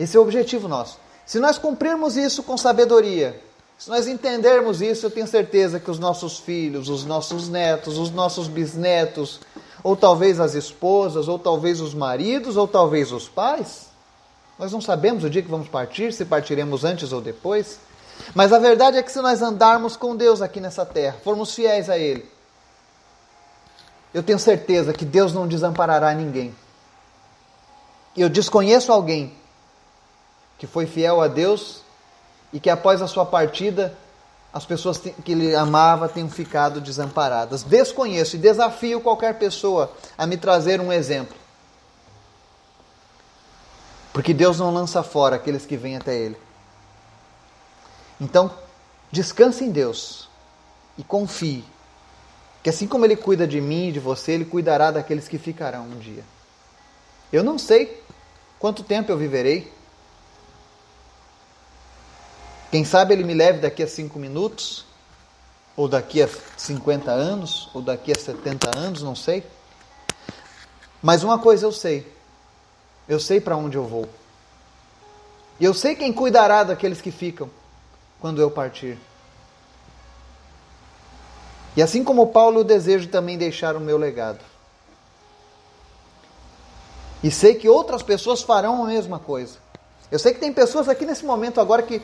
Esse 0.00 0.16
é 0.16 0.20
o 0.20 0.22
objetivo 0.22 0.66
nosso. 0.66 0.98
Se 1.26 1.38
nós 1.38 1.58
cumprirmos 1.58 2.16
isso 2.16 2.42
com 2.42 2.56
sabedoria, 2.56 3.38
se 3.78 3.90
nós 3.90 4.08
entendermos 4.08 4.80
isso, 4.80 5.04
eu 5.04 5.10
tenho 5.10 5.26
certeza 5.26 5.78
que 5.78 5.90
os 5.90 5.98
nossos 5.98 6.38
filhos, 6.38 6.88
os 6.88 7.04
nossos 7.04 7.50
netos, 7.50 7.98
os 7.98 8.10
nossos 8.10 8.48
bisnetos, 8.48 9.40
ou 9.84 9.94
talvez 9.94 10.40
as 10.40 10.54
esposas, 10.54 11.28
ou 11.28 11.38
talvez 11.38 11.82
os 11.82 11.92
maridos, 11.92 12.56
ou 12.56 12.66
talvez 12.66 13.12
os 13.12 13.28
pais. 13.28 13.88
Nós 14.58 14.72
não 14.72 14.80
sabemos 14.80 15.22
o 15.22 15.28
dia 15.28 15.42
que 15.42 15.50
vamos 15.50 15.68
partir, 15.68 16.14
se 16.14 16.24
partiremos 16.24 16.82
antes 16.82 17.12
ou 17.12 17.20
depois. 17.20 17.78
Mas 18.34 18.54
a 18.54 18.58
verdade 18.58 18.96
é 18.96 19.02
que 19.02 19.12
se 19.12 19.20
nós 19.20 19.42
andarmos 19.42 19.96
com 19.96 20.16
Deus 20.16 20.40
aqui 20.40 20.60
nessa 20.60 20.86
terra, 20.86 21.18
formos 21.22 21.54
fiéis 21.54 21.90
a 21.90 21.98
Ele, 21.98 22.26
eu 24.14 24.22
tenho 24.22 24.38
certeza 24.38 24.94
que 24.94 25.04
Deus 25.04 25.34
não 25.34 25.46
desamparará 25.46 26.14
ninguém. 26.14 26.54
Eu 28.16 28.30
desconheço 28.30 28.90
alguém 28.90 29.38
que 30.60 30.66
foi 30.66 30.86
fiel 30.86 31.22
a 31.22 31.26
Deus 31.26 31.80
e 32.52 32.60
que 32.60 32.68
após 32.68 33.00
a 33.00 33.06
sua 33.06 33.24
partida 33.24 33.96
as 34.52 34.66
pessoas 34.66 34.98
que 34.98 35.32
ele 35.32 35.54
amava 35.54 36.06
tenham 36.06 36.28
ficado 36.28 36.80
desamparadas. 36.82 37.62
Desconheço 37.62 38.36
e 38.36 38.38
desafio 38.38 39.00
qualquer 39.00 39.38
pessoa 39.38 39.90
a 40.18 40.26
me 40.26 40.36
trazer 40.36 40.80
um 40.80 40.92
exemplo. 40.92 41.36
Porque 44.12 44.34
Deus 44.34 44.58
não 44.58 44.74
lança 44.74 45.02
fora 45.02 45.36
aqueles 45.36 45.64
que 45.64 45.78
vêm 45.78 45.96
até 45.96 46.14
Ele. 46.14 46.36
Então, 48.20 48.52
descanse 49.10 49.64
em 49.64 49.70
Deus 49.70 50.28
e 50.98 51.04
confie 51.04 51.64
que 52.62 52.68
assim 52.68 52.86
como 52.86 53.06
Ele 53.06 53.16
cuida 53.16 53.46
de 53.46 53.60
mim 53.60 53.88
e 53.88 53.92
de 53.92 54.00
você, 54.00 54.32
Ele 54.32 54.44
cuidará 54.44 54.90
daqueles 54.90 55.26
que 55.26 55.38
ficarão 55.38 55.84
um 55.84 55.98
dia. 55.98 56.24
Eu 57.32 57.42
não 57.42 57.56
sei 57.56 58.02
quanto 58.58 58.82
tempo 58.82 59.10
eu 59.10 59.16
viverei, 59.16 59.72
quem 62.70 62.84
sabe 62.84 63.14
ele 63.14 63.24
me 63.24 63.34
leve 63.34 63.58
daqui 63.58 63.82
a 63.82 63.88
cinco 63.88 64.18
minutos, 64.18 64.86
ou 65.76 65.88
daqui 65.88 66.22
a 66.22 66.28
50 66.56 67.10
anos, 67.10 67.68
ou 67.74 67.82
daqui 67.82 68.12
a 68.12 68.18
70 68.18 68.78
anos, 68.78 69.02
não 69.02 69.16
sei. 69.16 69.44
Mas 71.02 71.22
uma 71.22 71.38
coisa 71.38 71.66
eu 71.66 71.72
sei: 71.72 72.06
eu 73.08 73.18
sei 73.18 73.40
para 73.40 73.56
onde 73.56 73.76
eu 73.76 73.84
vou. 73.84 74.08
E 75.58 75.64
eu 75.64 75.74
sei 75.74 75.94
quem 75.94 76.12
cuidará 76.12 76.62
daqueles 76.62 77.00
que 77.00 77.10
ficam 77.10 77.50
quando 78.20 78.40
eu 78.40 78.50
partir. 78.50 78.98
E 81.76 81.82
assim 81.82 82.02
como 82.04 82.28
Paulo, 82.28 82.60
eu 82.60 82.64
desejo 82.64 83.08
também 83.08 83.36
deixar 83.36 83.76
o 83.76 83.80
meu 83.80 83.96
legado. 83.96 84.44
E 87.22 87.30
sei 87.30 87.54
que 87.54 87.68
outras 87.68 88.02
pessoas 88.02 88.42
farão 88.42 88.84
a 88.84 88.88
mesma 88.88 89.18
coisa. 89.18 89.58
Eu 90.10 90.18
sei 90.18 90.32
que 90.32 90.40
tem 90.40 90.52
pessoas 90.52 90.88
aqui 90.88 91.04
nesse 91.04 91.24
momento 91.24 91.60
agora 91.60 91.82
que 91.82 92.02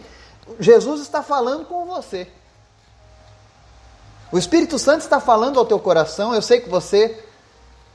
Jesus 0.60 1.00
está 1.00 1.22
falando 1.22 1.64
com 1.66 1.84
você. 1.86 2.28
O 4.30 4.38
Espírito 4.38 4.78
Santo 4.78 5.02
está 5.02 5.20
falando 5.20 5.58
ao 5.58 5.66
teu 5.66 5.78
coração. 5.78 6.34
Eu 6.34 6.42
sei 6.42 6.60
que 6.60 6.68
você 6.68 7.24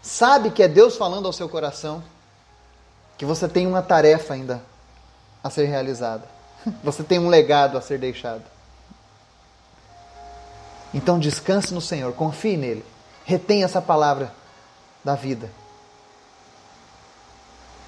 sabe 0.01 0.51
que 0.51 0.63
é 0.63 0.67
Deus 0.67 0.95
falando 0.95 1.25
ao 1.25 1.33
seu 1.33 1.47
coração. 1.49 2.03
Que 3.17 3.25
você 3.25 3.47
tem 3.47 3.67
uma 3.67 3.81
tarefa 3.81 4.33
ainda 4.33 4.61
a 5.43 5.49
ser 5.49 5.65
realizada. 5.65 6.23
Você 6.83 7.03
tem 7.03 7.17
um 7.17 7.29
legado 7.29 7.77
a 7.77 7.81
ser 7.81 7.97
deixado. 7.97 8.43
Então 10.93 11.19
descanse 11.19 11.73
no 11.73 11.81
Senhor, 11.81 12.13
confie 12.13 12.57
nele. 12.57 12.85
Retenha 13.25 13.65
essa 13.65 13.81
palavra 13.81 14.31
da 15.03 15.15
vida. 15.15 15.49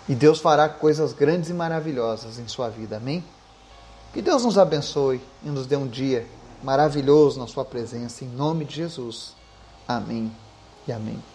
E 0.08 0.16
Deus 0.16 0.40
fará 0.40 0.68
coisas 0.68 1.14
grandes 1.14 1.50
e 1.50 1.54
maravilhosas 1.54 2.38
em 2.38 2.48
sua 2.48 2.70
vida. 2.70 2.98
Amém? 2.98 3.24
Que 4.14 4.22
Deus 4.22 4.46
nos 4.46 4.60
abençoe 4.60 5.20
e 5.44 5.50
nos 5.50 5.66
dê 5.66 5.76
um 5.76 5.88
dia 5.88 6.28
maravilhoso 6.62 7.40
na 7.40 7.48
sua 7.48 7.66
presença. 7.66 8.24
Em 8.24 8.28
nome 8.28 8.64
de 8.64 8.76
Jesus. 8.76 9.34
Amém 9.88 10.32
e 10.88 10.92
amém. 10.92 11.33